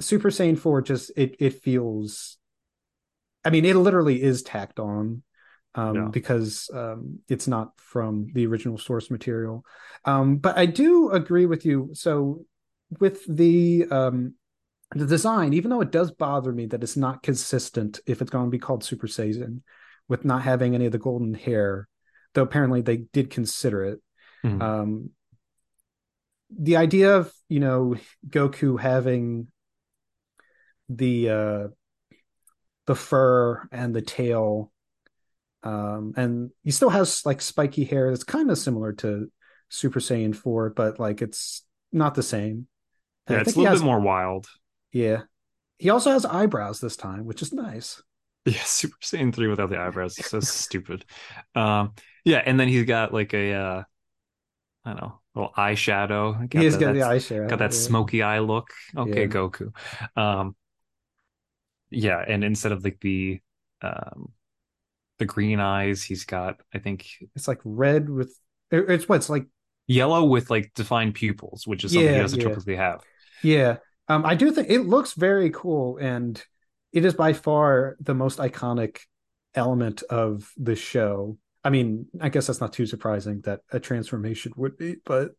[0.00, 2.38] Super Saiyan 4 just, it, it feels
[3.44, 5.22] I mean, it literally is tacked on
[5.74, 6.08] um, Yeah.
[6.10, 9.64] because um, it's not from the original source material.
[10.04, 11.90] Um, but I do agree with you.
[11.94, 12.44] So
[12.98, 14.34] with the um,
[14.94, 18.46] the design, even though it does bother me that it's not consistent if it's going
[18.46, 19.60] to be called Super Saiyan,
[20.08, 21.88] with not having any of the golden hair,
[22.34, 24.00] though apparently they did consider it.
[24.44, 24.62] Mhm.
[24.62, 25.10] Um,
[26.50, 29.48] the idea of you know Goku having
[30.88, 31.68] the uh
[32.86, 34.72] the fur and the tail
[35.62, 39.30] um and he still has like spiky hair that's kind of similar to
[39.68, 41.62] Super Saiyan 4 but like it's
[41.92, 42.66] not the same
[43.30, 44.46] yeah, it's a little has- bit more wild.
[44.92, 45.22] yeah
[45.78, 48.02] he also has eyebrows this time which is nice
[48.46, 51.04] Yeah, Super Saiyan 3 without the eyebrows is so stupid.
[51.54, 51.92] Um,
[52.24, 53.82] yeah, and then he's got like a uh
[54.86, 56.50] I don't know, little eyeshadow.
[56.50, 57.78] he has that- got the that's- eye share got that yeah.
[57.78, 58.68] smoky eye look.
[58.96, 59.26] Okay, Yeah.
[59.26, 59.72] Goku.
[60.16, 60.56] Um,
[61.90, 63.40] yeah, and instead of like the
[63.82, 64.32] um
[65.18, 68.34] the green eyes, he's got I think it's like red with
[68.70, 69.46] it's what it's like
[69.86, 72.48] yellow with like defined pupils, which is something he doesn't yeah.
[72.48, 73.02] typically have.
[73.42, 73.78] Yeah.
[74.08, 76.42] Um, I do think it looks very cool, and
[76.92, 79.00] it is by far the most iconic
[79.54, 81.36] element of the show.
[81.64, 85.32] I mean, I guess that's not too surprising that a transformation would be, but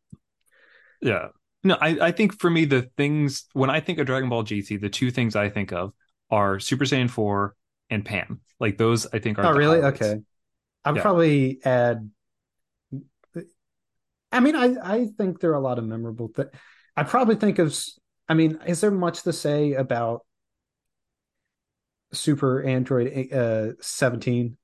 [1.02, 1.30] Yeah.
[1.64, 4.78] No, I, I think for me the things when I think of Dragon Ball GT,
[4.78, 5.94] the two things I think of
[6.30, 7.56] are Super Saiyan 4
[7.90, 8.40] and Pan.
[8.60, 9.82] Like those I think are oh, really?
[9.82, 10.02] highlights.
[10.02, 10.22] Okay.
[10.86, 11.02] I would Yeah.
[11.02, 12.10] probably add.
[14.32, 16.50] I mean, I I think there are a lot of memorable things.
[17.00, 17.78] I probably think of.
[18.28, 20.26] I mean, is there much to say about
[22.14, 24.58] Super Android uh, 17?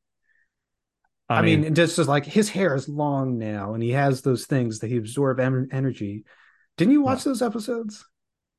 [1.27, 4.79] I, mean, just as like his hair is long now, and he has those things
[4.79, 6.25] that he absorb em- energy.
[6.77, 8.05] Didn't you watch those episodes?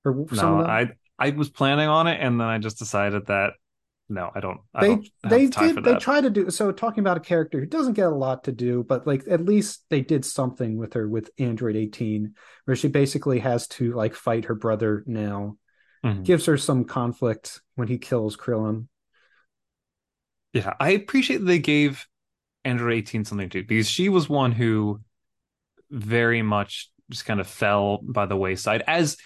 [0.05, 0.61] Or no?
[0.61, 3.55] I I was planning on it and then I just decided that
[4.09, 4.61] no, I don't.
[4.75, 7.67] I they don't they did they try to do so talking about a character who
[7.67, 11.09] doesn't get a lot to do but like at least they did something with her
[11.09, 12.35] with android 18
[12.65, 15.57] where she basically has to like fight her brother now
[16.05, 16.25] Mhm.
[16.25, 18.87] gives her some conflict when he kills krillin
[20.53, 22.07] Yeah, I appreciate they gave
[22.65, 25.01] Android 18 something to do because she was one who
[25.91, 28.83] very much just kind of fell by the wayside.
[28.87, 29.17] As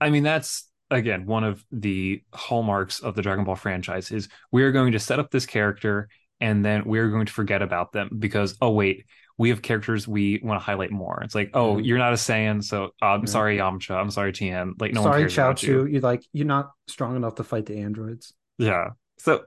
[0.00, 4.72] I mean, that's again one of the hallmarks of the Dragon Ball franchise is we're
[4.72, 6.08] going to set up this character
[6.40, 9.04] and then we're going to forget about them because oh wait,
[9.36, 11.22] we have characters we want to highlight more.
[11.22, 11.84] It's like, oh, Mhm.
[11.86, 13.26] you're not a Saiyan, so uh, I'm Yeah.
[13.26, 13.94] sorry, Yamcha.
[13.94, 14.74] I'm sorry, Tien.
[14.78, 15.68] Like no one sorry cares Chao about you.
[15.68, 18.90] Chu, you like you're not strong enough to fight the androids Yeah.
[19.18, 19.44] So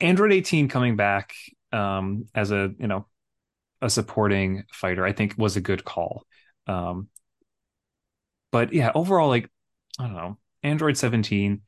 [0.00, 1.34] Android 18 coming back
[1.72, 3.06] um as a, you know,
[3.80, 6.24] a supporting fighter, I think was a good call.
[6.66, 7.08] Um
[8.50, 9.50] but yeah, overall like
[9.98, 11.62] I don't know, Android 17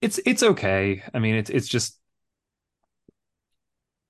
[0.00, 1.02] it's it's okay.
[1.12, 1.98] I mean, it's it's just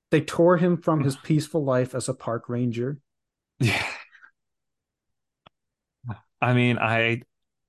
[0.09, 1.05] they tore him from mm.
[1.05, 2.97] his peaceful life as a park ranger
[3.59, 3.85] yeah.
[6.41, 7.21] I mean, I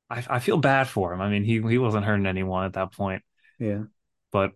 [0.09, 1.21] I I feel bad for him.
[1.21, 3.23] I mean, he he wasn't hurting anyone at that point.
[3.59, 3.83] yeah
[4.33, 4.53] but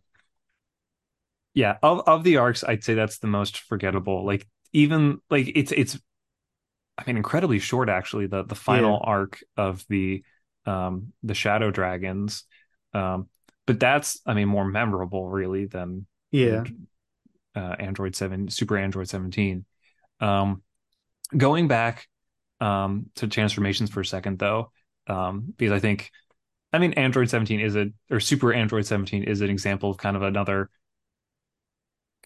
[1.54, 5.72] yeah of of the arcs i'd say that's the most forgettable like even like it's
[5.72, 5.98] it's
[6.98, 10.24] i mean incredibly short actually the the final arc of the
[10.66, 12.44] um the shadow dragons
[12.92, 13.28] um
[13.66, 16.64] but that's i mean more memorable really than yeah.
[17.54, 19.64] Uh, android 7 super android 17
[20.20, 20.62] um
[21.34, 22.06] going back
[22.60, 24.70] um to transformations for a second though
[25.06, 26.10] um because i think
[26.72, 30.16] i mean android 17 is a or super android 17 is an example of kind
[30.16, 30.68] of another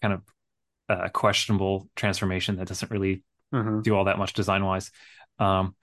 [0.01, 0.21] kind of
[0.89, 3.23] uh, questionable transformation that doesn't really
[3.53, 3.79] uh-huh.
[3.81, 4.91] do all that much design wise
[5.39, 5.75] um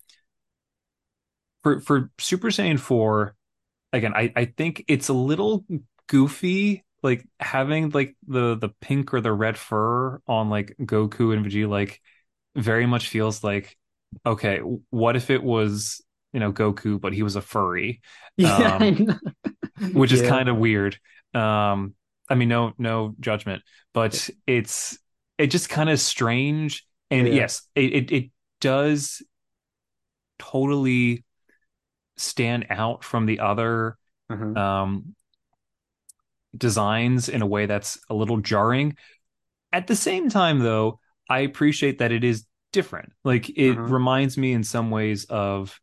[1.63, 3.35] for for super saiyan 4
[3.93, 5.65] again i i think it's a little
[6.09, 11.45] goofy like having like the the pink or the red fur on like goku and
[11.45, 12.01] vegeta like
[12.57, 13.77] very much feels like
[14.27, 14.59] okay
[14.91, 16.03] what if it was
[16.33, 18.01] you know goku but he was a furry
[18.37, 19.07] yeah Um,
[19.93, 20.23] which is Yeah.
[20.23, 20.99] kind of weird
[21.35, 21.95] um
[22.29, 24.99] i mean no no judgment but it's
[25.39, 27.33] it just kind of strange and Yeah.
[27.33, 28.31] yes it, it it
[28.61, 29.23] does
[30.39, 31.25] totally
[32.19, 33.97] stand out from the other
[34.31, 34.55] uh-huh.
[34.61, 35.15] um
[36.57, 38.97] designs in a way that's a little jarring
[39.73, 40.99] at the same time though
[41.29, 43.83] i appreciate that it is different like it Uh-huh.
[43.83, 45.79] reminds me in some ways of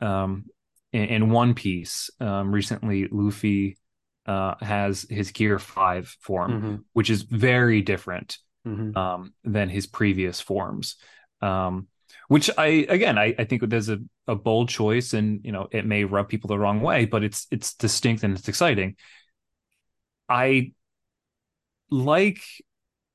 [0.00, 0.44] um
[0.92, 3.78] in, in one piece um recently luffy
[4.26, 6.84] uh has his gear 5 form Mhm.
[6.92, 8.96] which is very different Mhm.
[8.96, 10.96] um, than his previous forms.
[11.40, 11.88] Um,
[12.28, 15.86] which I again I, I think there's a, a bold choice and you know it
[15.86, 18.96] may rub people the wrong way, but it's it's distinct and it's exciting.
[20.28, 20.72] I
[21.90, 22.40] like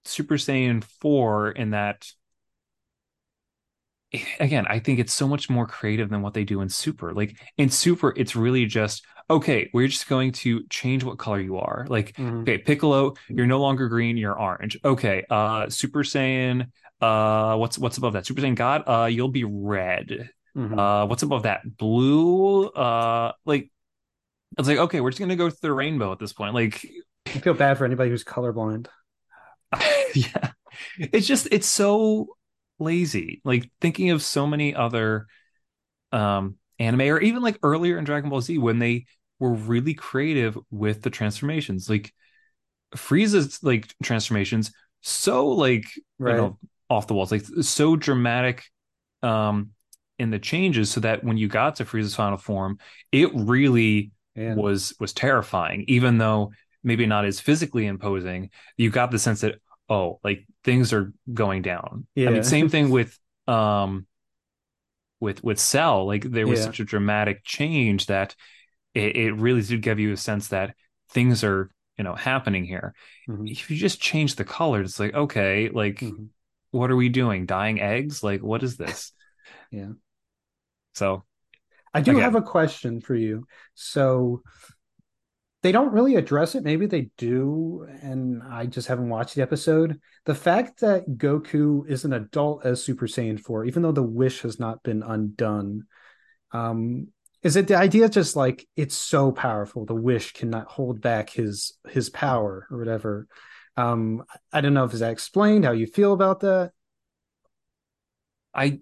[0.06, 2.08] Super Saiyan 4 in that
[4.40, 7.14] again, I think it's so much more creative than what they do in Super.
[7.14, 11.58] Like in Super, it's really just okay, we're just going to change what color you
[11.58, 11.86] are.
[11.90, 12.44] Like Mhm.
[12.44, 14.78] Okay, Piccolo, you're no longer green, you're orange.
[14.86, 16.72] Okay, uh Super Saiyan,
[17.02, 18.26] uh what's what's above that?
[18.26, 20.30] Super Saiyan God, uh you'll be red.
[20.56, 20.78] Mhm.
[20.78, 21.62] Uh what's above that?
[21.78, 23.72] Blue, uh like
[24.58, 26.54] it's like okay, we're just gonna go through the rainbow at this point.
[26.54, 26.86] Like
[27.28, 28.88] I feel bad for anybody who's colorblind.
[30.16, 30.52] yeah.
[30.98, 32.30] It's just it's so
[32.80, 33.42] lazy.
[33.44, 35.28] Like thinking of so many other
[36.12, 39.06] um anime or even like earlier in Dragon Ball Z when they
[39.40, 41.90] were really creative with the transformations.
[41.90, 42.14] Like
[42.96, 44.72] Frieza's like transformations
[45.02, 45.86] so like
[46.20, 46.32] Right.
[46.32, 46.60] you know
[46.90, 48.64] off the walls like so dramatic
[49.24, 49.72] um
[50.20, 52.80] in the changes so that when you got to Frieza's final form
[53.12, 54.12] it really
[54.48, 56.52] was was terrifying even though
[56.84, 59.56] maybe not as physically imposing you got the sense that
[59.90, 63.18] oh like things are going down i mean same thing with
[63.48, 64.08] um
[65.20, 66.64] with with cell like there was Yeah.
[66.64, 68.36] such a dramatic change that
[68.94, 70.76] it, it really did give you a sense that
[71.10, 72.94] things are you know happening here
[73.28, 73.48] Mhm.
[73.48, 76.30] if you just change the colors it's like okay like Mhm.
[76.78, 79.12] What are we doing dying eggs like what is this
[79.72, 79.90] Yeah.
[80.94, 81.24] so
[81.94, 82.24] I do Again.
[82.24, 83.48] have a question for you.
[83.74, 84.44] So
[85.64, 86.64] they don't really address it.
[86.64, 90.00] Maybe they do, and I just haven't watched the episode.
[90.26, 94.42] The fact that Goku is an adult as Super Saiyan 4, even though the wish
[94.42, 95.88] has not been undone,
[96.52, 97.08] um,
[97.42, 101.74] is it the idea just like it's so powerful, the wish cannot hold back his
[101.90, 103.28] his power or whatever?
[103.78, 106.72] Um, I don't know if is that explained how you feel about that.
[108.54, 108.80] I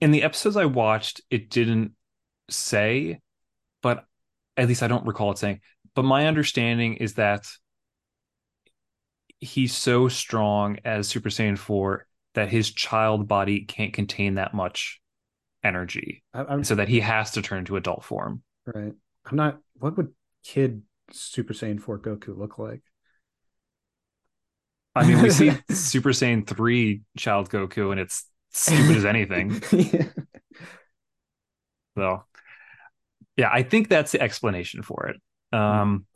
[0.00, 1.92] in the episodes I watched, it didn't
[2.50, 3.20] say,
[3.82, 4.04] but
[4.56, 5.60] at least I don't recall it saying,
[5.94, 7.46] but my understanding is that
[9.38, 15.00] he's so strong as Super Saiyan 4 that his child body can't contain that much
[15.62, 16.22] energy.
[16.32, 18.42] I, So that he has to turn to adult form.
[18.66, 18.92] right.
[19.26, 19.58] I'm not.
[19.78, 20.12] What would
[20.44, 22.80] kid Super Saiyan 4 Goku look like?
[24.94, 29.62] I mean, we see Super Saiyan 3 child Goku and it's stupid as anything.
[29.72, 30.04] yeah.
[31.96, 32.24] So,
[33.36, 35.56] yeah, I think that's the explanation for it.
[35.56, 36.06] Um,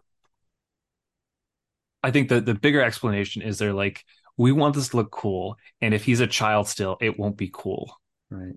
[2.02, 4.04] I think the the bigger explanation is they're like,
[4.36, 7.50] we want this to look cool, and if he's a child still, it won't be
[7.52, 7.98] cool.
[8.30, 8.54] Right.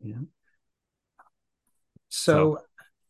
[0.00, 0.16] Yeah.
[2.08, 2.58] So,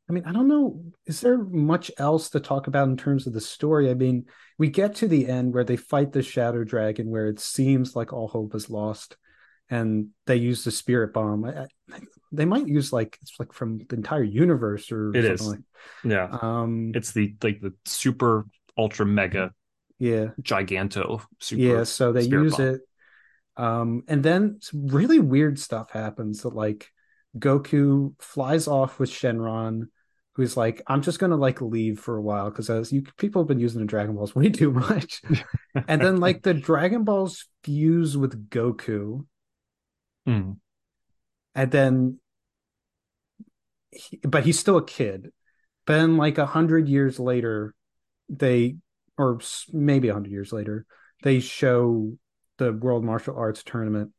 [0.08, 0.82] I mean, I don't know.
[1.06, 3.90] Is there much else to talk about in terms of the story?
[3.90, 4.24] I mean,
[4.56, 8.12] we get to the end where they fight the Shadow Dragon, where it seems like
[8.12, 9.16] all hope is lost,
[9.68, 11.44] and they use the Spirit Bomb.
[11.44, 12.00] I, I,
[12.32, 15.64] they might use like it's like from the entire universe or It something
[16.04, 16.10] is.
[16.10, 16.28] Yeah.
[16.40, 16.92] Um.
[16.94, 18.46] it's the like the super
[18.76, 19.52] ultra mega
[19.98, 20.28] Yeah.
[20.40, 21.60] giganto super.
[21.62, 22.66] yeah so they use bomb.
[22.66, 22.80] it
[23.56, 26.88] um and then some really weird stuff happens that like
[27.36, 29.88] goku flies off with shenron
[30.38, 33.48] who's like i'm just gonna like leave for a while because as you people have
[33.48, 35.20] been using the dragon balls way too much
[35.88, 39.26] and then like the dragon balls fuse with goku
[40.26, 40.52] Hmm.
[41.54, 42.20] and then
[43.90, 45.32] he, but he's still a kid
[45.86, 47.74] but then like a hundred years later
[48.28, 48.76] they
[49.16, 49.40] or
[49.72, 50.86] maybe a hundred years later
[51.22, 52.12] they show
[52.58, 54.12] the world martial arts tournament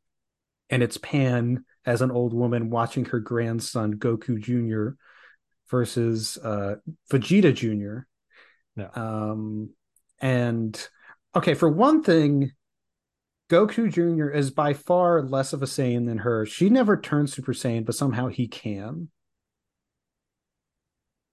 [0.68, 4.96] and it's pan as an old woman watching her grandson goku jr
[5.70, 6.76] versus uh
[7.10, 8.06] vegeta jr
[8.76, 8.88] Yeah.
[8.94, 9.70] um
[10.20, 10.88] and
[11.34, 12.52] okay for one thing
[13.50, 14.28] Goku Jr.
[14.30, 16.46] is by far less of a Saiyan than her.
[16.46, 19.08] She never turned Super Saiyan, but somehow he can.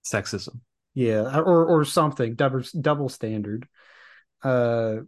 [0.04, 0.62] Sexism.
[0.96, 2.34] Yeah, or or something.
[2.34, 3.68] Double double standard.
[4.44, 5.02] Uh,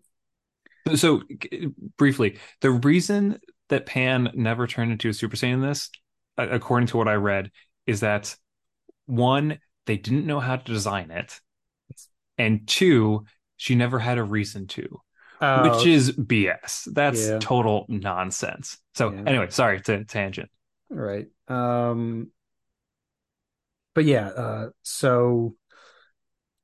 [0.95, 1.23] So
[1.97, 5.89] briefly, the reason that Pan never turned into a Super Saiyan in this,
[6.37, 7.49] according to what I read,
[7.87, 8.35] is that
[9.09, 11.39] one, they didn't know how to design it,
[12.37, 13.25] and two,
[13.57, 15.01] she never had a reason to,
[15.41, 16.87] uh, which is BS.
[16.93, 17.39] That's Yeah.
[17.39, 18.77] total nonsense.
[18.95, 19.23] So Yeah.
[19.25, 20.49] anyway, sorry to tangent.
[20.89, 21.27] right.
[21.47, 22.31] Um,
[23.93, 24.27] but yeah.
[24.29, 25.55] Uh, so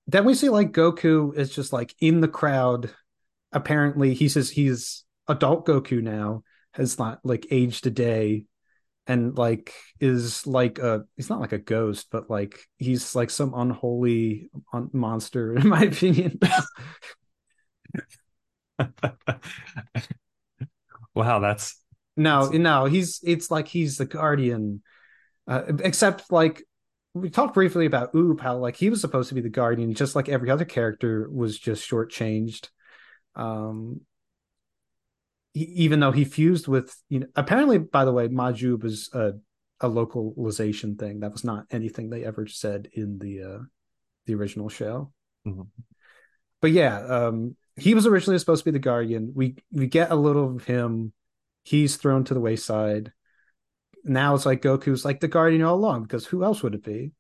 [0.07, 2.91] then we see like Goku is just like in the crowd.
[3.51, 6.43] Apparently, he says he's adult Goku now.
[6.73, 8.45] Has not like aged a day,
[9.07, 13.53] and like is like a he's not like a ghost, but like he's like some
[13.55, 16.39] unholy mon- monster in my opinion.
[21.13, 21.81] wow, that's
[22.17, 24.81] No, no, he's it's like he's the guardian.
[25.47, 26.63] Uh, except like
[27.13, 30.15] we talked briefly about Uub, how like he was supposed to be the guardian, just
[30.15, 32.69] like every other character was just shortchanged.
[33.35, 34.01] Um,
[35.55, 39.33] he, even though he fused with you know, apparently, by the way, Majuub is a
[39.79, 41.21] a localization thing.
[41.21, 43.63] That was not anything they ever said in the uh
[44.25, 45.11] the original show.
[45.47, 45.67] Mhm.
[46.61, 49.31] But yeah, um, he was originally supposed to be the guardian.
[49.33, 51.13] We we get a little of him
[51.63, 53.11] he's thrown to the wayside.
[54.03, 57.11] Now it's like Goku's like the guardian all along because who else would it be?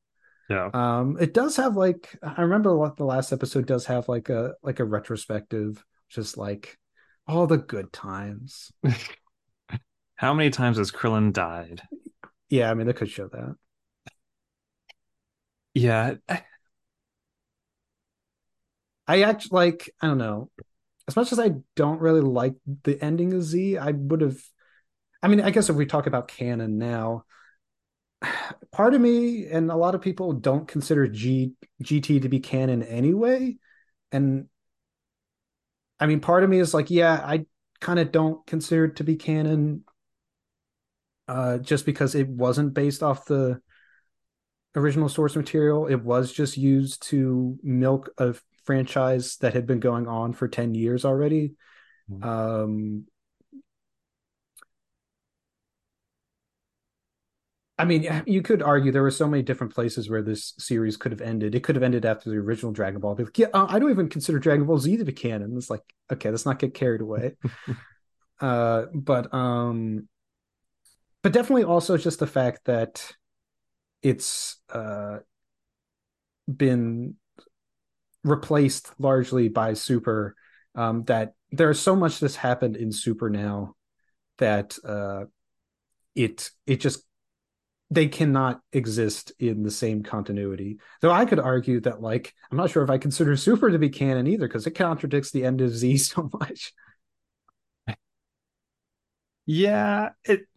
[0.49, 0.69] yeah.
[0.73, 4.53] Um, it does have like I remember what the last episode does have like a
[4.61, 6.77] like a retrospective, just like
[7.27, 8.71] all the good times.
[10.15, 11.81] How many times has Krillin died?
[12.49, 13.55] Yeah, I mean they could show that.
[15.73, 16.15] Yeah,
[19.07, 20.49] I actually like I don't know.
[21.07, 24.41] As much as I don't really like the ending of Z, I would have.
[25.21, 27.25] I mean, I guess if we talk about canon now,
[28.71, 31.53] part of me and a lot of people don't consider G
[31.83, 33.57] GT to be canon anyway,
[34.11, 34.47] and
[35.99, 37.45] I mean, part of me is like, yeah, I
[37.79, 39.83] kind of don't consider it to be canon,
[41.27, 43.61] uh, just because it wasn't based off the
[44.75, 45.87] original source material.
[45.87, 48.35] It was just used to milk a
[48.65, 51.55] franchise that had been going on for 10 years already.
[52.09, 52.23] Mhm.
[52.23, 53.05] Um,
[57.77, 61.11] I mean, you could argue there were so many different places where this series could
[61.11, 61.55] have ended.
[61.55, 63.15] It could have ended after the original Dragon Ball.
[63.19, 65.57] Like, yeah, uh, I don't even consider Dragon Ball Z to be canon.
[65.57, 67.35] It's like, okay, let's not get carried away.
[68.39, 70.07] uh, but um,
[71.21, 73.11] but definitely also just the fact that
[74.01, 75.17] it's uh
[76.47, 77.15] been
[78.23, 80.35] replaced largely by Super.
[80.75, 83.75] Um, that there's so much that's happened in Super now
[84.37, 85.25] that uh,
[86.15, 87.04] it it just
[87.91, 90.79] they cannot exist in the same continuity.
[91.01, 93.89] Though I could argue that, like, I'm not sure if I consider Super to be
[93.89, 96.73] canon either because it contradicts the end of Z so much.
[99.45, 100.47] Yeah, it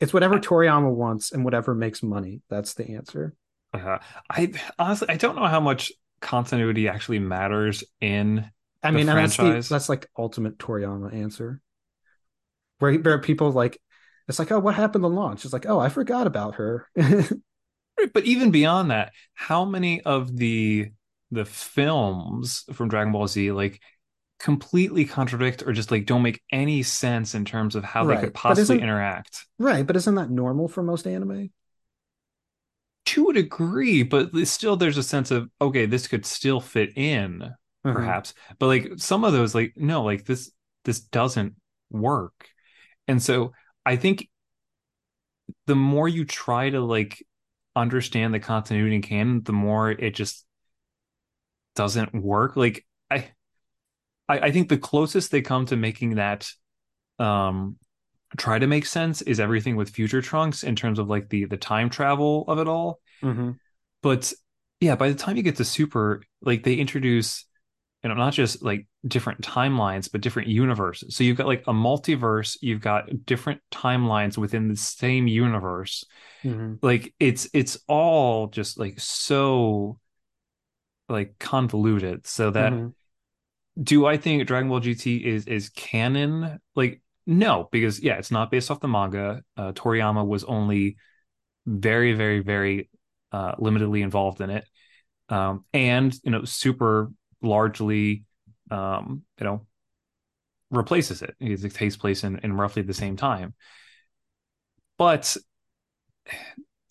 [0.00, 2.40] It's whatever Toriyama wants and whatever makes money.
[2.48, 3.34] That's the answer.
[3.74, 8.50] uh, I honestly I don't know how much continuity actually matters in
[8.82, 9.68] I mean, and that's the, franchise.
[9.68, 11.60] that's like ultimate Toriyama answer.
[12.80, 13.78] Where, where people like,
[14.28, 15.44] it's like, oh, what happened to launch?
[15.44, 16.88] It's like, oh, I forgot about her.
[18.14, 20.90] but even beyond that, how many of the
[21.30, 23.80] the films from Dragon Ball Z like
[24.40, 28.18] completely contradict or just like don't make any sense in terms of how Right, they
[28.18, 29.46] could possibly interact?
[29.58, 31.50] right, but isn't that normal for most anime?
[33.06, 37.52] To a degree, but still there's a sense of okay, this could still fit in
[37.84, 38.14] Mhm.
[38.14, 38.32] perhaps.
[38.60, 40.52] But like some of those like no, like this
[40.84, 41.56] this doesn't
[41.90, 42.48] work.
[43.08, 43.52] And so
[43.84, 44.28] I think
[45.66, 47.24] the more you try to like
[47.74, 50.44] understand the continuity in canon, the more it just
[51.74, 52.56] doesn't work.
[52.56, 53.30] Like I
[54.28, 56.50] I, I think the closest they come to making that
[57.18, 57.76] um
[58.38, 61.56] try to make sense is everything with future trunks in terms of like the the
[61.56, 63.00] time travel of it all.
[63.22, 63.58] Mhm.
[64.02, 64.32] But
[64.80, 67.44] yeah, by the time you get to Super, like they introduce,
[68.02, 71.14] you know, not just like different timelines, but different universes.
[71.16, 76.04] So you've got like a multiverse, you've got different timelines within the same universe.
[76.44, 76.82] Mhm.
[76.82, 79.98] Like it's it's all just like so
[81.08, 82.26] like convoluted.
[82.26, 82.94] So that Mhm.
[83.82, 86.60] do I think Dragon Ball GT is is canon?
[86.74, 89.42] Like no, because yeah, it's not based off the manga.
[89.56, 90.96] Uh, Toriyama was only
[91.66, 92.90] very, very, very
[93.32, 94.66] uh, limitedly involved in it,
[95.28, 97.12] um, and you know, super
[97.42, 98.24] largely,
[98.70, 99.66] um, you know,
[100.70, 101.34] replaces it.
[101.40, 103.54] It takes place in in roughly the same time,
[104.98, 105.36] but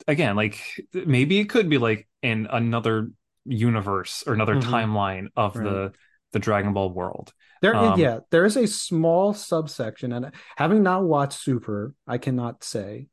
[0.08, 0.60] again, like
[0.94, 3.12] maybe it could be like in another
[3.46, 4.62] universe or another Mhm.
[4.64, 5.66] timeline of Right.
[5.66, 5.94] the
[6.32, 7.34] the Dragon Ball world.
[7.62, 12.64] There, Um, yeah, there is a small subsection, and having not watched Super, I cannot
[12.64, 13.08] say.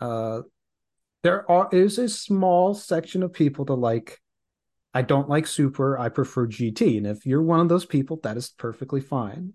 [0.00, 0.42] Uh,
[1.22, 4.20] there are is a small section of people that like.
[4.94, 5.98] I don't like Super.
[5.98, 9.54] I prefer GT, and if you're one of those people, that is perfectly fine.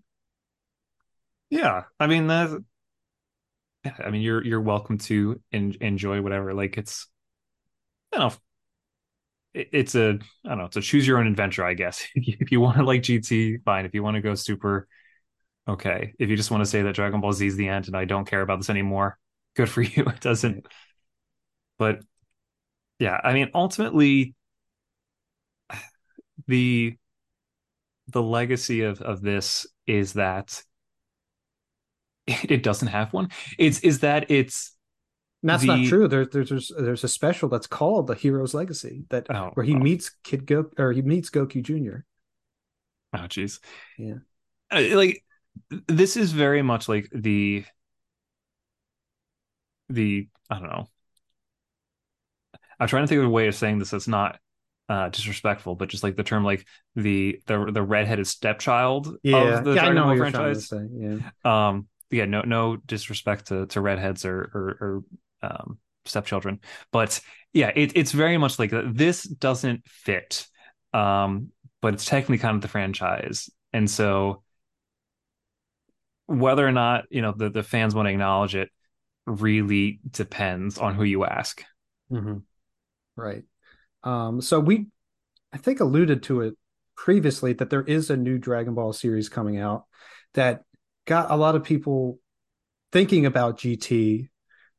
[1.50, 2.64] Yeah, I mean that.
[4.00, 6.54] I mean, you're you're welcome to en- enjoy whatever.
[6.54, 7.08] Like it's,
[8.14, 8.38] I don't know.
[9.54, 10.66] It, it's a I don't know.
[10.66, 12.06] It's a choose your own adventure, I guess.
[12.16, 13.86] if you want to like GT, fine.
[13.86, 14.88] If you want to go super,
[15.68, 16.14] okay.
[16.20, 18.06] If you just want to say that Dragon Ball Z is the end and I
[18.06, 19.20] don't care about this anymore,
[19.56, 20.06] good for you.
[20.06, 20.68] It doesn't.
[21.78, 22.02] But
[23.00, 24.36] yeah, I mean, ultimately,
[26.48, 26.98] the
[28.08, 30.62] the legacy of of this is that
[32.28, 33.30] it doesn't have one.
[33.58, 34.76] It's is that it's
[35.42, 36.08] And that's not true.
[36.08, 39.76] There, there's there's there's a special that's called the Hero's Legacy that oh where he
[39.76, 42.04] oh, meets Kid Go or he meets Goku Jr.
[43.14, 43.60] oh jeez
[43.98, 44.16] Yeah.
[44.72, 45.24] Uh, like
[45.88, 47.66] this is very much like the
[49.90, 50.88] the I don't know.
[52.80, 54.40] I'm trying to think of a way of saying this that's not
[54.94, 56.66] uh disrespectful, but just like the term like
[56.96, 60.62] the the the redheaded stepchild Yeah, of the yeah, Dragon Ball what you're trying to
[60.62, 60.62] franchise.
[60.62, 60.88] say.
[60.94, 65.04] Yeah, Um, yeah, no, no disrespect to to redheads or or, or
[65.50, 66.60] um, stepchildren,
[66.92, 67.20] but
[67.54, 68.96] yeah, it, it's very much like that.
[68.96, 70.48] This doesn't fit,
[70.94, 71.50] um,
[71.82, 74.44] but it's technically kind of the franchise, and so
[76.26, 78.70] whether or not you know the the fans want to acknowledge it
[79.26, 81.64] really depends on who you ask.
[82.10, 82.38] hmm
[83.16, 83.44] right.
[84.04, 84.88] Um, so we,
[85.52, 86.56] I think, alluded to it
[86.96, 89.86] previously that there is a new Dragon Ball series coming out
[90.34, 90.64] that
[91.06, 92.20] got a lot of people
[92.92, 94.30] thinking about GT.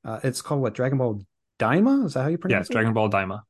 [0.04, 1.22] Uh, it's called what Dragon Ball
[1.58, 2.06] Daima?
[2.06, 2.72] Is that how you pronounce it?
[2.72, 3.42] Yes, Dragon Ball Daima.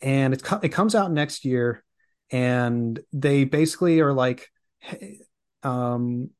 [0.00, 1.84] and it co- it comes out next year,
[2.30, 4.50] and they basically are like,
[4.80, 5.20] hey,
[5.62, 6.30] um,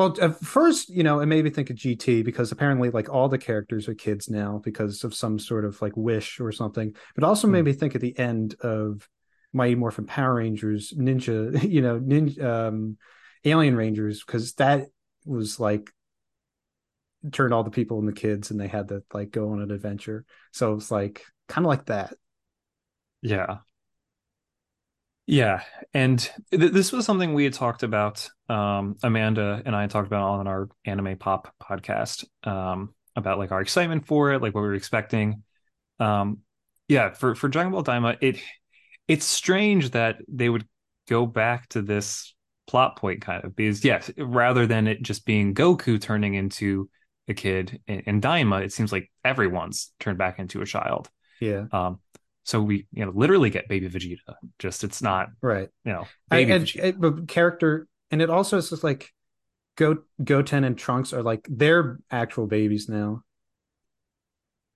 [0.00, 3.28] well, at first, you know, it made me think of GT because apparently, like, all
[3.28, 6.96] the characters are kids now because of some sort of like wish or something.
[7.14, 9.06] But also made me think of the end of
[9.52, 12.96] Mighty Morphin Power Rangers, Ninja, you know, Ninja, um,
[13.44, 14.86] Alien Rangers, because that
[15.26, 15.90] was like
[17.30, 19.70] turned all the people and the kids, and they had to like go on an
[19.70, 20.24] adventure.
[20.50, 22.14] So it's like kind of like that.
[23.20, 23.58] Yeah.
[25.30, 25.62] Yeah.
[25.94, 26.18] And
[26.50, 28.28] th- this was something we had talked about.
[28.48, 33.60] Um, Amanda and I talked about on our anime pop podcast um, about like our
[33.60, 35.44] excitement for it, like what we were expecting.
[36.00, 36.38] Um,
[36.88, 38.40] yeah, for, for Dragon Ball Daima, it
[39.06, 40.66] it's strange that they would
[41.08, 42.34] go back to this
[42.66, 46.90] plot point kind of because yes, rather than it just being Goku turning into
[47.28, 47.80] a kid.
[47.86, 51.08] In, in Daima, it seems like everyone's turned back into a child.
[51.40, 51.66] Yeah.
[51.70, 52.00] Um,
[52.44, 54.34] so we you know literally get baby Vegeta.
[54.58, 55.68] Just it's not Right.
[55.84, 59.12] you know I, and it, but character, and it also is just like
[59.76, 63.22] Go Goten and Trunks are like they're actual babies now.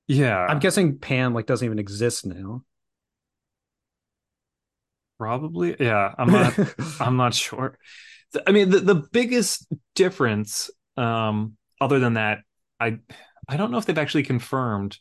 [0.06, 2.62] yeah, I'm guessing Pan like doesn't even exist now.
[5.18, 5.76] probably.
[5.78, 6.54] Yeah, I'm not.
[7.00, 7.78] I'm not sure.
[8.46, 12.38] I mean, the, the biggest difference, um, other than that,
[12.80, 12.98] I
[13.48, 14.98] I don't know if they've actually confirmed.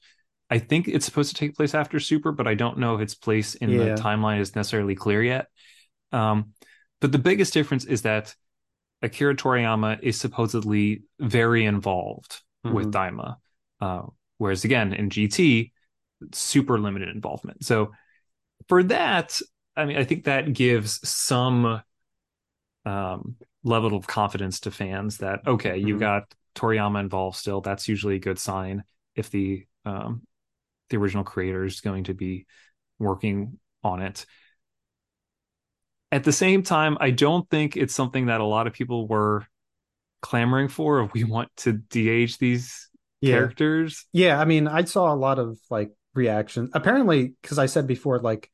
[0.54, 3.16] I think it's supposed to take place after Super, but I don't know if its
[3.16, 3.96] place in Yeah.
[3.96, 5.48] the timeline is necessarily clear yet.
[6.12, 6.54] Um,
[7.02, 8.36] but the biggest difference is that
[9.02, 12.92] Akira Toriyama is supposedly very involved with Mhm.
[12.92, 13.38] Daima,
[13.82, 14.04] uh,
[14.38, 15.74] whereas again in GT,
[16.34, 17.66] super limited involvement.
[17.66, 17.92] So
[18.70, 19.42] for that,
[19.76, 21.82] I mean, I think that gives some
[22.86, 26.02] um, level of confidence to fans that okay, you've Mhm.
[26.02, 27.62] got Toriyama involved still.
[27.62, 28.84] That's usually a good sign
[29.16, 30.28] if the um,
[30.90, 32.46] the original creator is going to be
[33.00, 34.26] working on it.
[36.12, 39.48] At the same time, I don't think it's something that a lot of people were
[40.22, 41.02] clamoring for.
[41.02, 42.90] If we want to de-age these
[43.20, 43.32] Yeah.
[43.32, 46.70] characters, Yeah, I mean, I saw a lot of like reaction.
[46.74, 48.50] Apparently, because I said before, like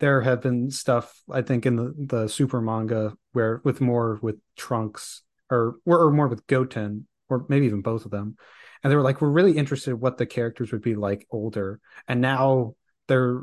[0.00, 4.36] there have been stuff I think in the the super manga where with more with
[4.56, 8.36] Trunks or or more with Goten or maybe even both of them,
[8.82, 11.80] and they were like, we're really interested in what the characters would be like older,
[12.06, 12.74] and now
[13.06, 13.42] they're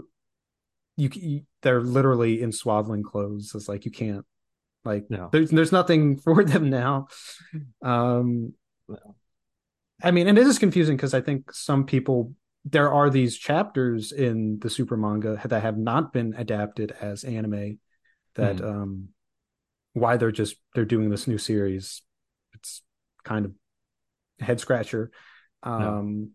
[0.97, 3.51] you, they're literally in swaddling clothes.
[3.53, 4.25] It's like you can't
[4.85, 5.29] like No.
[5.31, 7.07] there's there's nothing for them now.
[7.81, 8.53] Um,
[8.87, 9.15] No.
[10.03, 12.33] I mean, and it is confusing because I think some people
[12.65, 17.79] there are these chapters in the super manga that have not been adapted as anime
[18.35, 18.65] that Hmm.
[18.65, 19.07] um
[19.93, 22.01] why they're just they're doing this new series
[22.53, 22.81] it's
[23.23, 23.51] kind of
[24.39, 25.11] head scratcher
[25.63, 26.31] um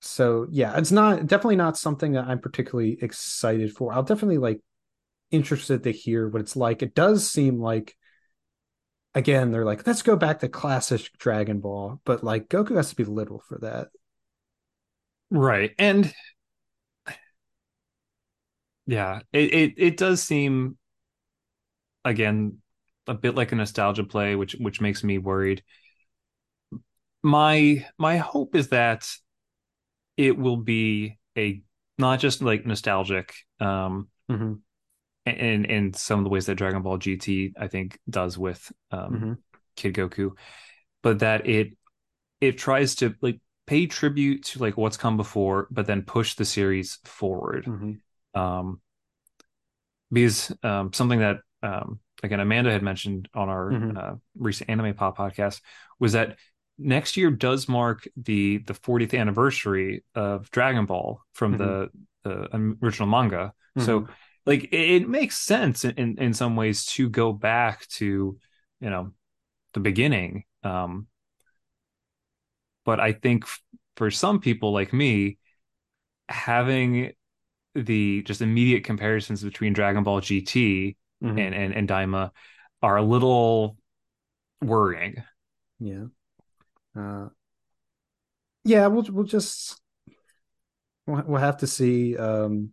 [0.00, 4.60] so yeah it's not definitely not something that i'm particularly excited for i'll definitely like
[5.30, 7.96] interested to hear what it's like it does seem like
[9.14, 12.96] again they're like let's go back to classic dragon ball but like goku has to
[12.96, 13.88] be little for that
[15.32, 15.72] right?
[15.78, 16.12] And
[18.86, 20.76] yeah, it it, it does seem
[22.04, 22.58] again
[23.06, 25.62] a bit like a nostalgia play, which which makes me worried.
[27.22, 29.08] My my hope is that
[30.16, 31.62] it will be a
[31.98, 34.60] not just like nostalgic um Mhm.
[35.26, 39.14] in in some of the ways that Dragon Ball GT I think does with um
[39.14, 39.38] Mhm.
[39.76, 40.36] Kid Goku,
[41.02, 41.76] but that it
[42.40, 46.44] it tries to like pay tribute to like what's come before, but then push the
[46.44, 47.64] series forward.
[47.66, 48.00] Mhm.
[48.34, 48.80] Um,
[50.10, 53.96] because um, something that um, again Amanda had mentioned on our Mhm.
[53.96, 55.60] uh, recent Anime Pop podcast
[56.00, 56.36] was that
[56.82, 61.90] next year does mark the the 40th anniversary of Dragon Ball from the
[62.24, 63.52] the original manga.
[63.78, 64.08] So
[64.46, 68.38] like it, it makes sense in, in some ways to go back to
[68.80, 69.12] you know
[69.72, 70.44] the beginning.
[70.62, 71.06] Um,
[72.84, 73.44] but I think
[73.96, 75.38] for some people like me,
[76.28, 77.12] having
[77.74, 81.38] the just immediate comparisons between Dragon Ball GT Mhm.
[81.40, 82.30] and, and, and Daima
[82.82, 83.76] are a little
[84.60, 85.22] worrying.
[85.78, 86.06] Yeah.
[86.96, 87.28] Uh,
[88.64, 89.80] yeah, we'll we'll just
[91.06, 92.16] we'll, we'll have to see.
[92.16, 92.72] Um,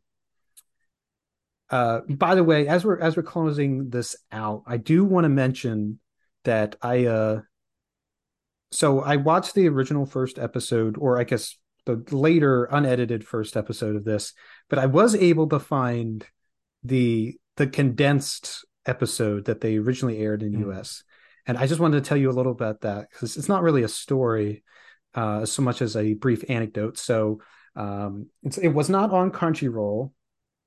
[1.69, 5.29] uh, by the way, as we're as we're closing this out, I do want to
[5.29, 5.99] mention
[6.43, 7.41] that I uh,
[8.71, 13.95] so I watched the original first episode, or I guess the later unedited first episode
[13.95, 14.33] of this,
[14.69, 16.25] but I was able to find
[16.83, 20.71] the the condensed episode that they originally aired in Hmm.
[20.71, 21.03] US.
[21.49, 23.81] And I just wanted to tell you a little about that because it's not really
[23.81, 24.63] a story
[25.15, 26.99] uh, so much as a brief anecdote.
[26.99, 27.41] So
[27.75, 30.11] um, it's, it was not on Crunchyroll.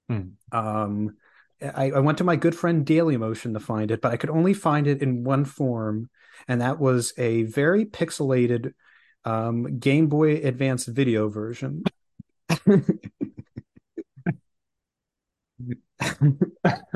[0.08, 0.30] Hmm.
[0.50, 1.14] Um,
[1.62, 4.54] I, I went to my good friend Dailymotion to find it, but I could only
[4.54, 6.10] find it in one form,
[6.48, 8.72] and that was a very pixelated
[9.24, 11.84] um, Game Boy Advance video version.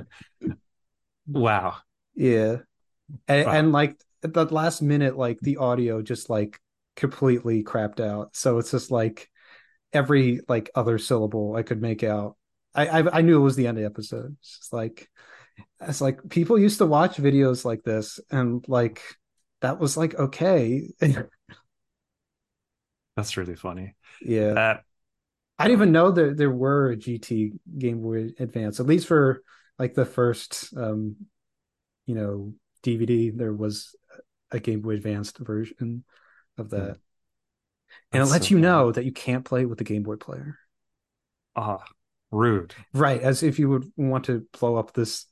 [1.26, 1.76] Wow.
[2.14, 2.58] Yeah.
[3.28, 3.52] And, Wow.
[3.52, 6.58] and like at the last minute, like the audio just like
[6.96, 8.34] completely crapped out.
[8.36, 9.28] So it's just like
[9.92, 12.36] every like other syllable I could make out.
[12.74, 14.36] I I, I knew it was the end of the episode.
[14.40, 15.08] It's just like
[15.80, 19.00] it's like people used to watch videos like this and like
[19.62, 20.88] that was like okay.
[23.16, 23.94] That's really funny.
[24.20, 24.52] yeah.
[24.54, 24.82] That
[25.58, 29.42] I didn't even know that there were a GT Game Boy Advance, at least for
[29.78, 31.16] like the first um
[32.06, 32.54] you know
[32.86, 33.94] DVD there was
[34.50, 36.04] a Game Boy Advanced version
[36.56, 36.98] of that.
[38.12, 40.58] and it lets so you know that you can't play with the Game Boy player.
[41.56, 41.82] Ah,
[42.30, 42.74] rude.
[42.92, 45.26] Right, as if you would want to blow up this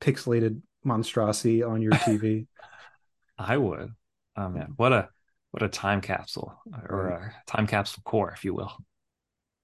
[0.00, 2.46] pixelated monstrosity on your TV.
[3.38, 3.92] I would.
[4.36, 5.08] Oh man, what a
[5.50, 8.72] what a time capsule or a time Capsule Corp, if you will.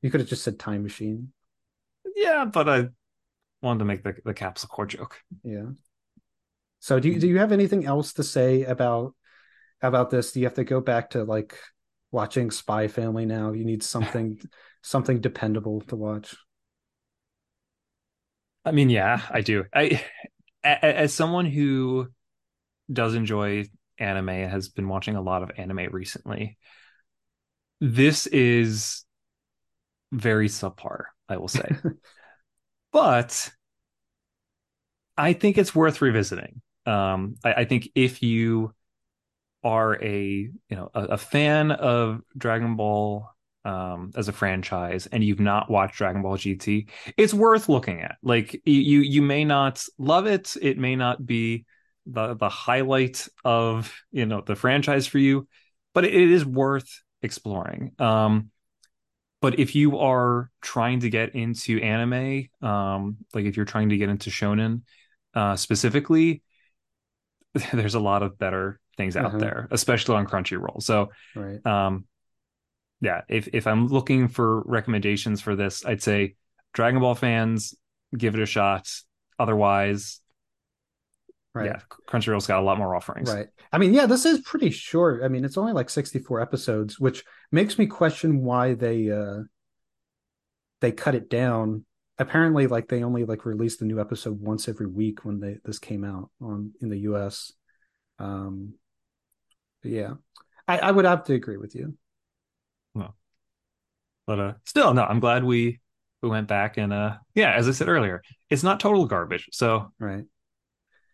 [0.00, 1.32] you could have just said time machine.
[2.16, 2.88] Yeah, but I
[3.60, 5.20] wanted to make the, the Capsule Corp joke.
[5.42, 5.70] Yeah.
[6.84, 7.36] So do you do mm-hmm.
[7.36, 9.14] you have anything else to say about
[9.80, 10.32] about this?
[10.32, 11.58] Do you have to go back to like
[12.10, 13.52] watching Spy Family now?
[13.52, 14.38] You need something
[14.82, 16.36] something dependable to watch.
[18.66, 19.64] I mean, yeah, I do.
[19.72, 20.04] I
[20.62, 22.08] as someone who
[22.92, 23.64] does enjoy
[23.96, 26.58] anime and has been watching a lot of anime recently,
[27.80, 29.06] this is
[30.12, 31.76] very subpar, I will say.
[32.92, 33.50] but
[35.16, 36.60] I think it's worth revisiting.
[36.86, 38.74] Um, I, I think if you
[39.62, 43.28] are a you know a, a fan of Dragon Ball
[43.64, 48.16] um, as a franchise and you've not watched Dragon Ball GT, it's worth looking at.
[48.22, 51.64] Like you you may not love it, it may not be
[52.06, 55.48] the the highlight of you know the franchise for you,
[55.94, 57.92] but it, it is worth exploring.
[57.98, 58.50] Um,
[59.40, 63.96] but if you are trying to get into anime, um, like if you're trying to
[63.98, 64.82] get into shonen
[65.34, 66.42] uh, specifically,
[67.72, 69.38] there's a lot of better things out Uh-huh.
[69.38, 70.82] there, especially on Crunchyroll.
[70.82, 71.64] So, Right.
[71.66, 72.04] um,
[73.00, 76.36] yeah, if if I'm looking for recommendations for this, I'd say
[76.72, 77.74] Dragon Ball fans
[78.16, 78.88] give it a shot.
[79.38, 80.20] Otherwise,
[81.54, 81.66] Right.
[81.66, 83.32] yeah, Crunchyroll's got a lot more offerings.
[83.32, 83.48] Right.
[83.72, 85.22] I mean, yeah, this is pretty short.
[85.22, 89.42] I mean, it's only like 64 episodes, which makes me question why they uh
[90.80, 91.84] they cut it down.
[92.18, 95.78] Apparently, like they only like released a new episode once every week when they this
[95.78, 97.52] came out on in the US.
[98.18, 98.74] Um
[99.82, 100.14] yeah.
[100.66, 101.96] I, I would have to agree with you.
[102.94, 103.14] Well.
[104.26, 105.80] But uh, still, no, I'm glad we
[106.22, 109.48] we went back and uh, yeah, as I said earlier, it's not total garbage.
[109.52, 110.24] So Right.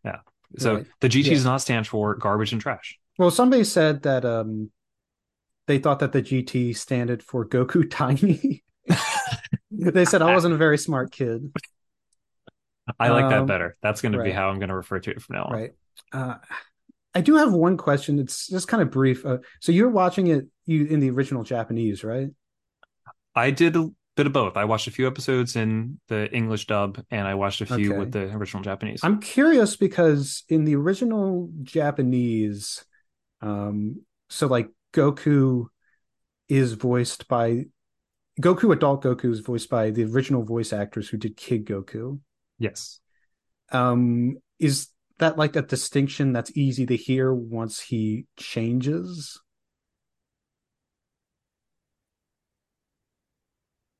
[0.05, 0.19] Yeah.
[0.59, 0.87] So Right.
[1.01, 1.35] the GT Yeah.
[1.35, 2.99] does not stand for garbage and trash.
[3.19, 4.71] Well, somebody said that um
[5.67, 8.63] they thought that the GT standed for Goku Tiny.
[9.71, 11.53] They said I wasn't a very smart kid.
[12.99, 13.77] I like that Um, better.
[13.83, 15.53] That's going to be how I'm going to refer to it from now on.
[15.53, 15.71] Right.
[16.13, 16.35] Uh,
[17.15, 18.19] I do have one question.
[18.19, 19.25] It's just kind of brief.
[19.25, 22.29] Uh, so you're watching it you in the original Japanese, right?
[23.35, 24.57] I did a bit of both.
[24.57, 27.99] I watched a few episodes in the English dub, and I watched a few Okay.
[27.99, 29.01] with the original Japanese.
[29.03, 32.85] I'm curious because in the original Japanese,
[33.41, 35.67] um, so like Goku
[36.49, 37.67] is voiced by
[38.41, 42.21] Goku adult Goku is voiced by the original voice actors who did Kid Goku.
[42.59, 43.01] yes.
[43.73, 44.89] Um, is
[45.19, 49.41] that like a distinction that's easy to hear once he changes?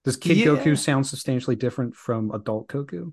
[0.05, 0.47] Does Kid Yeah.
[0.47, 3.13] Goku sound substantially different from adult Goku?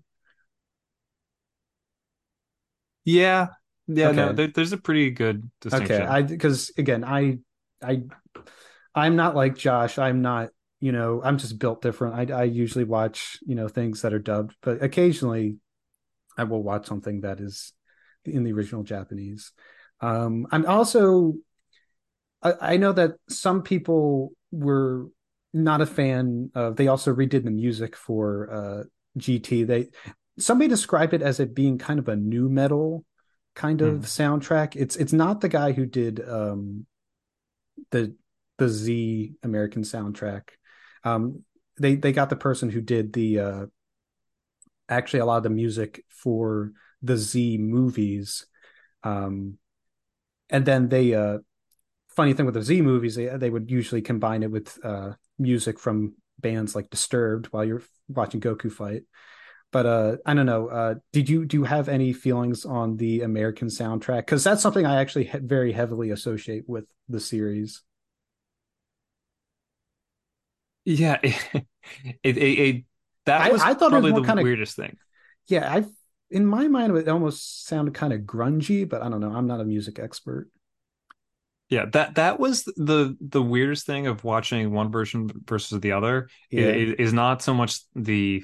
[3.05, 3.47] Yeah.
[3.87, 4.11] Yeah.
[4.11, 6.01] No, there, there's a pretty good distinction.
[6.03, 7.39] Okay, because again, I
[7.83, 8.03] I
[8.95, 9.99] I'm not like Josh.
[9.99, 10.49] I'm not,
[10.79, 12.31] you know, I'm just built different.
[12.31, 15.57] I I usually watch, you know, things that are dubbed, but occasionally
[16.37, 17.73] I will watch something that is
[18.25, 19.53] in the original Japanese.
[20.01, 21.35] Um I'm also
[22.41, 25.07] I, I know that some people were
[25.53, 28.83] not a fan of they also redid the music for uh
[29.17, 29.63] GT.
[29.63, 29.87] They
[30.37, 33.05] somebody described it as it being kind of a new metal
[33.55, 34.01] kind of Hmm.
[34.01, 34.75] soundtrack.
[34.75, 36.85] It's it's not the guy who did um
[37.91, 38.15] the
[38.57, 40.49] the Z American soundtrack.
[41.03, 41.43] Um
[41.79, 43.65] they they got the person who did the uh
[44.89, 46.71] actually a lot of the music for
[47.01, 48.45] the Z movies.
[49.03, 49.57] Um
[50.49, 51.39] and then they uh
[52.09, 55.79] funny thing with the Z movies, they they would usually combine it with uh music
[55.79, 59.03] from bands like Disturbed while you're watching Goku fight.
[59.71, 60.67] But uh I don't know.
[60.67, 64.19] Uh did you do you have any feelings on the American soundtrack?
[64.19, 67.83] Because that's something I actually very heavily associate with the series.
[70.87, 71.19] Yeah.
[72.21, 72.83] It, it, it,
[73.27, 74.97] that I- was I thought it was probably the kinda- weirdest thing.
[75.47, 75.85] Yeah, I
[76.29, 79.31] in my mind it almost sounded kind of grungy, but I don't know.
[79.31, 80.49] I'm not a music expert.
[81.69, 86.27] Yeah, that that was the the weirdest thing of watching one version versus the other.
[86.51, 88.43] Yeah, Is, is not so much the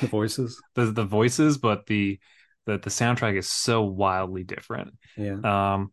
[0.00, 0.60] the voices.
[0.74, 2.18] the the voices, but the
[2.66, 4.94] the the soundtrack is so wildly different.
[5.16, 5.38] Yeah.
[5.44, 5.92] Um,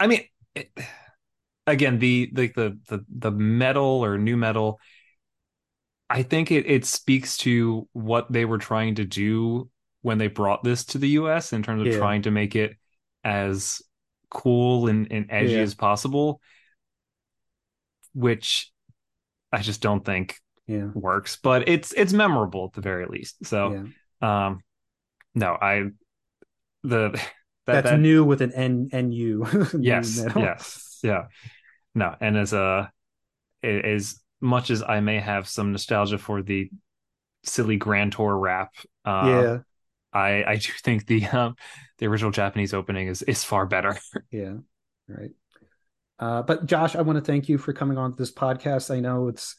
[0.00, 0.22] I mean,
[0.54, 0.70] it,
[1.66, 4.80] again, the like the, the the metal or new metal.
[6.10, 9.70] I think it it speaks to what they were trying to do
[10.02, 11.52] when they brought this to the U.S.
[11.52, 11.98] in terms of Yeah.
[11.98, 12.76] trying to make it
[13.24, 13.80] as
[14.30, 15.60] cool and, and edgy Yeah.
[15.60, 16.40] as possible.
[18.12, 18.70] which
[19.52, 20.36] I just don't think
[20.66, 20.88] Yeah.
[20.94, 21.36] works.
[21.42, 23.44] But it's it's memorable at the very least.
[23.46, 23.86] So
[24.20, 24.60] um,
[25.34, 25.84] no, I
[26.82, 27.10] the
[27.66, 29.46] that, That's that- new with an N N U.
[29.80, 31.26] Yes, yes, yeah.
[31.94, 32.90] No, and as a
[33.62, 36.68] as much as I may have some nostalgia for the
[37.44, 38.74] silly Grand Tour rap,
[39.04, 39.58] uh, Yeah.
[40.12, 41.54] I I do think the um,
[41.98, 43.96] the original Japanese opening is is far better.
[44.30, 44.54] Yeah.
[45.06, 45.30] Right.
[46.18, 48.94] Uh, but Josh, I want to thank you for coming on this podcast.
[48.94, 49.56] I know it's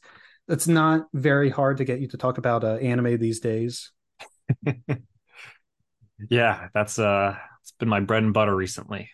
[0.47, 3.91] it's not very hard to get you to talk about uh, anime these days.
[6.29, 9.09] yeah, that's uh, it's been my bread and butter recently.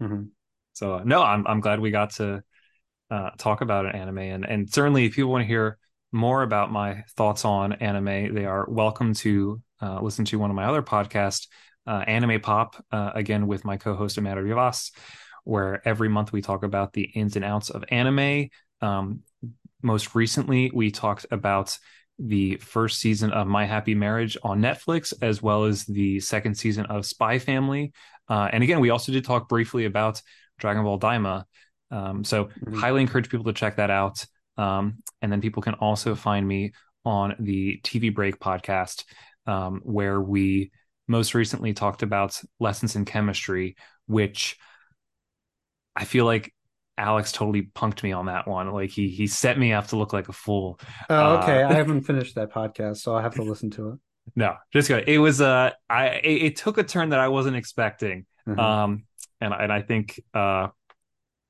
[0.00, 0.28] Mhm.
[0.76, 2.42] So no, I'm I'm glad we got to
[3.10, 5.78] uh, talk about an anime, and and certainly if people want to hear
[6.12, 10.56] more about my thoughts on anime, they are welcome to uh, listen to one of
[10.56, 11.46] my other podcasts,
[11.86, 14.92] uh, Anime Pop, uh, again with my co-host Amanda Rivas,
[15.44, 18.50] where every month we talk about the ins and outs of anime.
[18.82, 19.20] Um,
[19.80, 21.78] most recently, we talked about
[22.18, 26.84] the first season of My Happy Marriage on Netflix, as well as the second season
[26.86, 27.94] of Spy Family.
[28.28, 30.20] Uh, and again, we also did talk briefly about
[30.58, 31.44] Dragon Ball Daima.
[31.90, 32.78] Um, so, Mhm.
[32.78, 34.24] highly encourage people to check that out.
[34.56, 36.72] Um, and then people can also find me
[37.04, 39.04] on the TV Break podcast,
[39.46, 40.72] um, where we
[41.08, 43.76] most recently talked about lessons in chemistry,
[44.06, 44.56] which
[45.94, 46.52] I feel like
[46.98, 48.70] Alex totally punked me on that one.
[48.72, 50.80] Like he he set me up to look like a fool.
[51.10, 51.62] Oh, okay.
[51.62, 53.98] Uh, I haven't finished that podcast, so I'll have to listen to it.
[54.34, 55.00] No, just go.
[55.06, 58.26] It was uh I it, it took a turn that I wasn't expecting.
[58.48, 58.58] Mhm.
[58.58, 59.04] Um
[59.40, 60.68] and and I think uh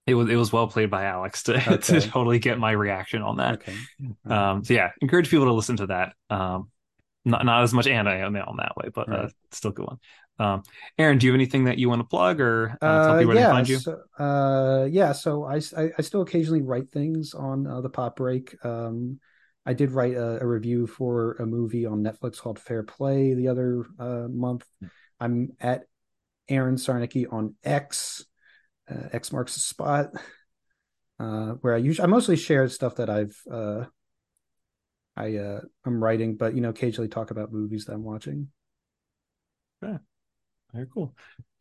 [0.06, 1.82] it was it was well played by Alex to Okay.
[1.82, 3.62] to totally get my reaction on that.
[3.62, 3.86] okay.
[4.28, 6.14] Um so yeah, encourage people to listen to that.
[6.30, 6.70] Um
[7.24, 9.98] not not as much anime on that way, but uh still a good one.
[10.38, 10.62] Um
[10.98, 13.28] Aaron, do you have anything that you want to plug or uh, tell Uh, people
[13.28, 13.84] where to yeah, find you?
[13.84, 15.12] so, uh, yeah.
[15.12, 18.54] So I, I, I still occasionally write things on uh, the Pop Break.
[18.64, 19.18] Um,
[19.64, 23.48] I did write a, a review for a movie on Netflix called Fair Play the
[23.48, 24.66] other uh, month.
[25.18, 25.84] I'm at
[26.48, 28.24] Aaron Sarnecky on X.
[28.90, 30.10] Uh, X marks the spot.
[31.18, 33.84] Uh, where I usually I mostly share stuff that I've uh,
[35.16, 38.48] I uh, I'm writing, but you know, occasionally talk about movies that I'm watching.
[39.82, 39.98] Okay.
[40.72, 41.14] Very cool.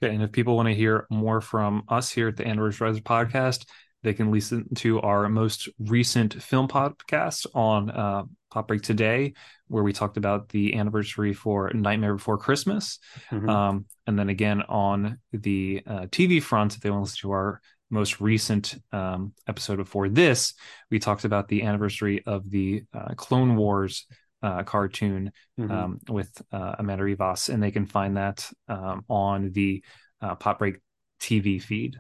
[0.03, 2.99] Okay, and if people want to hear more from us here at the Android Rise
[2.99, 3.66] podcast,
[4.06, 9.34] they can listen to our most recent film podcast on uh, Pop Break Today,
[9.68, 12.99] where we talked about the anniversary for Nightmare Before Christmas.
[13.32, 13.49] Mhm.
[13.49, 17.32] Um, and then again on the uh, TV front, if they want to listen to
[17.32, 20.53] our most recent um, episode before this,
[20.91, 24.06] we talked about the anniversary of the uh, Clone Wars
[24.44, 25.72] uh, cartoon Mhm.
[25.72, 29.84] um, with uh, Amanda Rivas, and they can find that um, on the
[30.22, 30.76] uh, Pop Break
[31.19, 31.99] TV feed.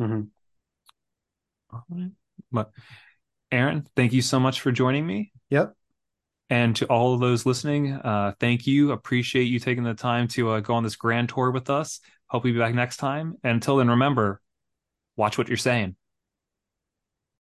[0.00, 0.28] Mhm.
[2.50, 2.70] But
[3.50, 5.32] Aaron, thank you so much for joining me.
[5.50, 5.74] Yep.
[6.50, 8.92] And to all of those listening, uh, thank you.
[8.92, 12.00] Appreciate you taking the time to uh, go on this grand tour with us.
[12.26, 13.36] Hope you'll be back next time.
[13.42, 14.40] And until then, remember,
[15.16, 15.96] watch what you're saying.